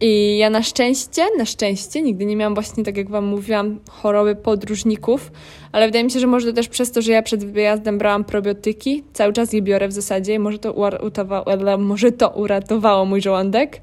I 0.00 0.38
ja 0.38 0.50
na 0.50 0.62
szczęście, 0.62 1.22
na 1.38 1.44
szczęście 1.44 2.02
nigdy 2.02 2.24
nie 2.24 2.36
miałam 2.36 2.54
właśnie, 2.54 2.84
tak 2.84 2.96
jak 2.96 3.10
Wam 3.10 3.24
mówiłam, 3.24 3.80
choroby 3.90 4.36
podróżników, 4.36 5.32
ale 5.72 5.86
wydaje 5.86 6.04
mi 6.04 6.10
się, 6.10 6.20
że 6.20 6.26
może 6.26 6.46
to 6.46 6.52
też 6.52 6.68
przez 6.68 6.92
to, 6.92 7.02
że 7.02 7.12
ja 7.12 7.22
przed 7.22 7.44
wyjazdem 7.44 7.98
brałam 7.98 8.24
probiotyki, 8.24 9.04
cały 9.12 9.32
czas 9.32 9.52
je 9.52 9.62
biorę 9.62 9.88
w 9.88 9.92
zasadzie 9.92 10.34
i 10.34 10.38
może 10.38 10.58
to, 10.58 10.72
uratowało, 10.72 11.78
może 11.78 12.12
to 12.12 12.28
uratowało 12.28 13.04
mój 13.04 13.22
żołądek. 13.22 13.80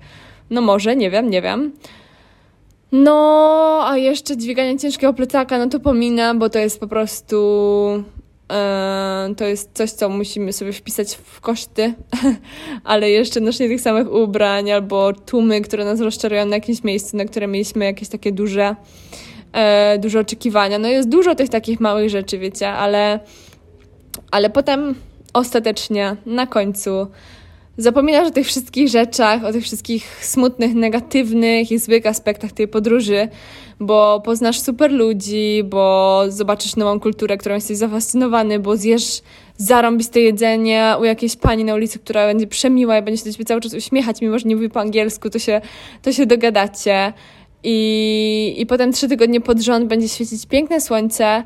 No 0.50 0.62
może, 0.62 0.96
nie 0.96 1.12
wiem, 1.12 1.30
nie 1.30 1.42
wiem. 1.42 1.72
No, 2.91 3.82
a 3.86 3.97
jeszcze 3.97 4.38
dźwiganie 4.38 4.80
ciężkiego 4.80 5.13
plecaka, 5.13 5.58
no 5.58 5.69
to 5.69 5.80
pominę, 5.80 6.36
bo 6.36 6.49
to 6.49 6.60
jest 6.60 6.80
po 6.80 6.88
prostu. 6.88 8.04
Yy, 9.30 9.36
to 9.36 9.45
jest 9.45 9.69
coś, 9.73 9.91
co 9.91 10.10
musimy 10.10 10.54
sobie 10.54 10.73
wpisać 10.73 11.15
w 11.15 11.41
koszty, 11.41 11.93
ale 12.84 13.10
jeszcze 13.10 13.39
noszenie 13.39 13.69
tych 13.69 13.82
samych 13.82 14.13
ubrań 14.13 14.71
albo 14.71 15.13
tłumy, 15.13 15.62
które 15.62 15.86
nas 15.86 15.99
rozczarują 15.99 16.45
na 16.45 16.56
jakimś 16.56 16.84
miejscu, 16.84 17.17
na 17.17 17.25
które 17.25 17.47
mieliśmy 17.47 17.86
jakieś 17.86 18.10
takie 18.10 18.32
duże, 18.32 18.75
yy, 19.93 19.99
duże 19.99 20.19
oczekiwania. 20.19 20.80
No 20.80 20.88
jest 20.88 21.10
dużo 21.10 21.36
tych 21.36 21.49
takich 21.49 21.80
małych 21.80 22.10
rzeczy, 22.10 22.38
wiecie, 22.38 22.69
ale, 22.69 23.19
ale 24.32 24.49
potem 24.49 24.95
ostatecznie 25.34 26.15
na 26.25 26.47
końcu 26.47 27.08
zapominasz 27.80 28.28
o 28.28 28.32
tych 28.32 28.48
wszystkich 28.48 28.88
rzeczach, 28.88 29.44
o 29.44 29.52
tych 29.52 29.63
wszystkich 29.63 30.26
smutnych, 30.26 30.74
negatywnych 30.76 31.72
i 31.72 31.80
złych 31.80 32.06
aspektach 32.06 32.52
tej 32.52 32.68
podróży, 32.68 33.28
bo 33.80 34.22
poznasz 34.26 34.60
super 34.60 34.92
ludzi, 34.92 35.63
bo 35.63 36.24
zobaczysz 36.28 36.76
nową 36.76 37.00
kulturę, 37.00 37.38
którą 37.38 37.56
jesteś 37.56 37.78
zafascynowany, 37.78 38.60
bo 38.60 38.78
zjesz 38.78 39.22
zarąbiste 39.58 40.20
jedzenie 40.20 40.96
u 41.00 41.04
jakiejś 41.04 41.36
pani 41.36 41.63
na 41.63 41.76
ulicy, 41.76 42.00
która 42.00 42.28
będzie 42.28 42.48
przemiła 42.48 42.98
i 42.98 43.02
będzie 43.02 43.18
się 43.18 43.26
do 43.26 43.32
ciebie 43.32 43.46
cały 43.46 43.62
czas 43.62 43.74
uśmiechać, 43.74 44.22
mimo 44.22 44.39
że 44.39 44.50
nie 44.50 44.56
mówi 44.56 44.70
po 44.70 44.80
angielsku, 44.80 45.30
to 45.30 45.39
się, 45.39 45.62
to 46.02 46.12
się 46.13 46.26
dogadacie. 46.26 47.13
I, 47.63 48.56
I 48.58 48.65
potem 48.65 48.94
trzy 48.94 49.08
tygodnie 49.08 49.42
pod 49.42 49.60
rząd 49.60 49.88
będzie 49.88 50.10
świecić 50.10 50.46
piękne 50.46 50.82
słońce, 50.82 51.44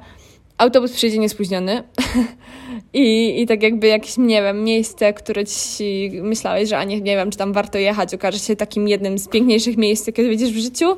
autobus 0.57 0.91
przyjdzie 0.91 1.17
niespóźniony. 1.17 1.83
I, 2.93 3.41
i 3.41 3.47
tak 3.47 3.63
jakby 3.63 3.87
jakieś, 3.87 4.17
nie 4.17 4.41
wiem, 4.41 4.63
miejsce, 4.63 5.13
które 5.13 5.45
ci 5.45 6.11
myślałeś, 6.23 6.69
że 6.69 6.77
a 6.77 6.83
nie, 6.83 7.01
nie 7.01 7.15
wiem, 7.15 7.31
czy 7.31 7.37
tam 7.37 7.53
warto 7.53 7.77
jechać, 7.77 8.13
okaże 8.13 8.39
się 8.39 8.55
takim 8.55 8.87
jednym 8.87 9.17
z 9.17 9.27
piękniejszych 9.27 9.77
miejsc, 9.77 10.07
jakie 10.07 10.29
widzisz 10.29 10.51
w 10.51 10.57
życiu. 10.57 10.97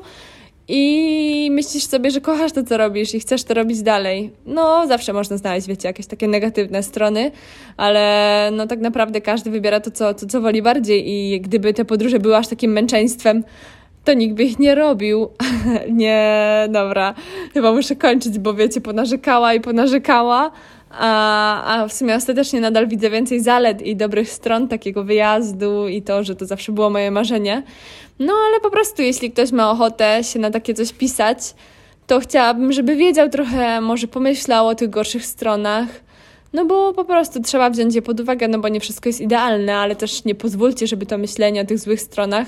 I 0.68 1.48
myślisz 1.52 1.86
sobie, 1.86 2.10
że 2.10 2.20
kochasz 2.20 2.52
to, 2.52 2.62
co 2.62 2.76
robisz 2.76 3.14
i 3.14 3.20
chcesz 3.20 3.44
to 3.44 3.54
robić 3.54 3.82
dalej. 3.82 4.30
No, 4.46 4.86
zawsze 4.86 5.12
można 5.12 5.36
znaleźć, 5.36 5.66
wiecie, 5.66 5.88
jakieś 5.88 6.06
takie 6.06 6.28
negatywne 6.28 6.82
strony, 6.82 7.30
ale 7.76 8.50
no 8.52 8.66
tak 8.66 8.80
naprawdę 8.80 9.20
każdy 9.20 9.50
wybiera 9.50 9.80
to, 9.80 9.90
co, 9.90 10.14
to, 10.14 10.26
co 10.26 10.40
woli 10.40 10.62
bardziej. 10.62 11.10
I 11.10 11.40
gdyby 11.40 11.74
te 11.74 11.84
podróże 11.84 12.18
były 12.18 12.36
aż 12.36 12.48
takim 12.48 12.72
męczeństwem, 12.72 13.44
to 14.06 14.14
nikt 14.14 14.34
by 14.34 14.44
ich 14.44 14.58
nie 14.58 14.74
robił. 14.74 15.28
nie, 15.90 16.68
dobra, 16.70 17.14
chyba 17.54 17.72
muszę 17.72 17.96
kończyć, 17.96 18.38
bo 18.38 18.54
wiecie, 18.54 18.80
ponarzekała 18.80 19.54
i 19.54 19.60
ponarzekała, 19.60 20.50
a, 20.90 21.82
a 21.82 21.88
w 21.88 21.92
sumie 21.92 22.14
ostatecznie 22.14 22.60
nadal 22.60 22.88
widzę 22.88 23.10
więcej 23.10 23.40
zalet 23.40 23.82
i 23.82 23.96
dobrych 23.96 24.30
stron 24.30 24.68
takiego 24.68 25.04
wyjazdu 25.04 25.88
i 25.88 26.02
to, 26.02 26.24
że 26.24 26.36
to 26.36 26.46
zawsze 26.46 26.72
było 26.72 26.90
moje 26.90 27.10
marzenie. 27.10 27.62
No 28.18 28.32
ale 28.48 28.60
po 28.60 28.70
prostu, 28.70 29.02
jeśli 29.02 29.30
ktoś 29.30 29.52
ma 29.52 29.70
ochotę 29.70 30.24
się 30.24 30.38
na 30.38 30.50
takie 30.50 30.74
coś 30.74 30.92
pisać, 30.92 31.38
to 32.06 32.20
chciałabym, 32.20 32.72
żeby 32.72 32.96
wiedział 32.96 33.28
trochę, 33.28 33.80
może 33.80 34.06
pomyślał 34.08 34.68
o 34.68 34.74
tych 34.74 34.90
gorszych 34.90 35.26
stronach. 35.26 35.88
No 36.52 36.64
bo 36.64 36.92
po 36.92 37.04
prostu 37.04 37.42
trzeba 37.42 37.70
wziąć 37.70 37.94
je 37.94 38.02
pod 38.02 38.20
uwagę, 38.20 38.48
no 38.48 38.58
bo 38.58 38.68
nie 38.68 38.80
wszystko 38.80 39.08
jest 39.08 39.20
idealne, 39.20 39.76
ale 39.76 39.96
też 39.96 40.24
nie 40.24 40.34
pozwólcie, 40.34 40.86
żeby 40.86 41.06
to 41.06 41.18
myślenie 41.18 41.60
o 41.60 41.64
tych 41.64 41.78
złych 41.78 42.00
stronach 42.00 42.46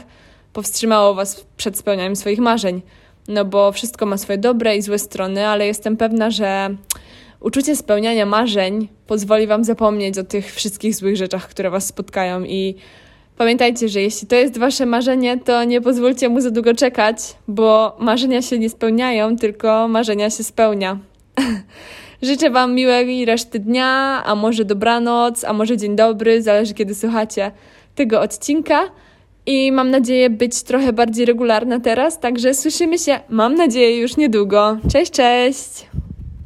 powstrzymało 0.52 1.14
Was 1.14 1.46
przed 1.56 1.78
spełnianiem 1.78 2.16
swoich 2.16 2.38
marzeń. 2.38 2.82
No 3.28 3.44
bo 3.44 3.72
wszystko 3.72 4.06
ma 4.06 4.16
swoje 4.16 4.38
dobre 4.38 4.76
i 4.76 4.82
złe 4.82 4.98
strony, 4.98 5.46
ale 5.46 5.66
jestem 5.66 5.96
pewna, 5.96 6.30
że 6.30 6.70
uczucie 7.40 7.76
spełniania 7.76 8.26
marzeń 8.26 8.88
pozwoli 9.06 9.46
Wam 9.46 9.64
zapomnieć 9.64 10.18
o 10.18 10.24
tych 10.24 10.54
wszystkich 10.54 10.94
złych 10.94 11.16
rzeczach, 11.16 11.48
które 11.48 11.70
Was 11.70 11.86
spotkają 11.86 12.44
i 12.44 12.74
Pamiętajcie, 13.38 13.88
że 13.88 14.02
jeśli 14.02 14.28
to 14.28 14.36
jest 14.36 14.58
wasze 14.58 14.86
marzenie, 14.86 15.38
to 15.38 15.64
nie 15.64 15.80
pozwólcie 15.80 16.28
mu 16.28 16.40
za 16.40 16.50
długo 16.50 16.74
czekać, 16.74 17.16
bo 17.48 17.96
marzenia 18.00 18.42
się 18.42 18.58
nie 18.58 18.70
spełniają, 18.70 19.36
tylko 19.36 19.88
marzenia 19.88 20.30
się 20.30 20.44
spełnia. 20.44 20.98
Życzę 22.22 22.50
Wam 22.50 22.74
miłej 22.74 23.24
reszty 23.24 23.58
dnia, 23.58 24.22
a 24.24 24.34
może 24.34 24.64
dobranoc, 24.64 25.44
a 25.44 25.52
może 25.52 25.76
dzień 25.76 25.96
dobry, 25.96 26.42
zależy 26.42 26.74
kiedy 26.74 26.94
słuchacie 26.94 27.50
tego 27.94 28.20
odcinka. 28.20 28.80
I 29.50 29.72
mam 29.72 29.90
nadzieję 29.90 30.30
być 30.30 30.62
trochę 30.62 30.92
bardziej 30.92 31.26
regularna 31.26 31.80
teraz, 31.80 32.20
także 32.20 32.54
słyszymy 32.54 32.98
się, 32.98 33.20
mam 33.28 33.54
nadzieję, 33.54 34.00
już 34.00 34.16
niedługo. 34.16 34.78
Cześć, 34.92 35.12
cześć! 35.12 35.86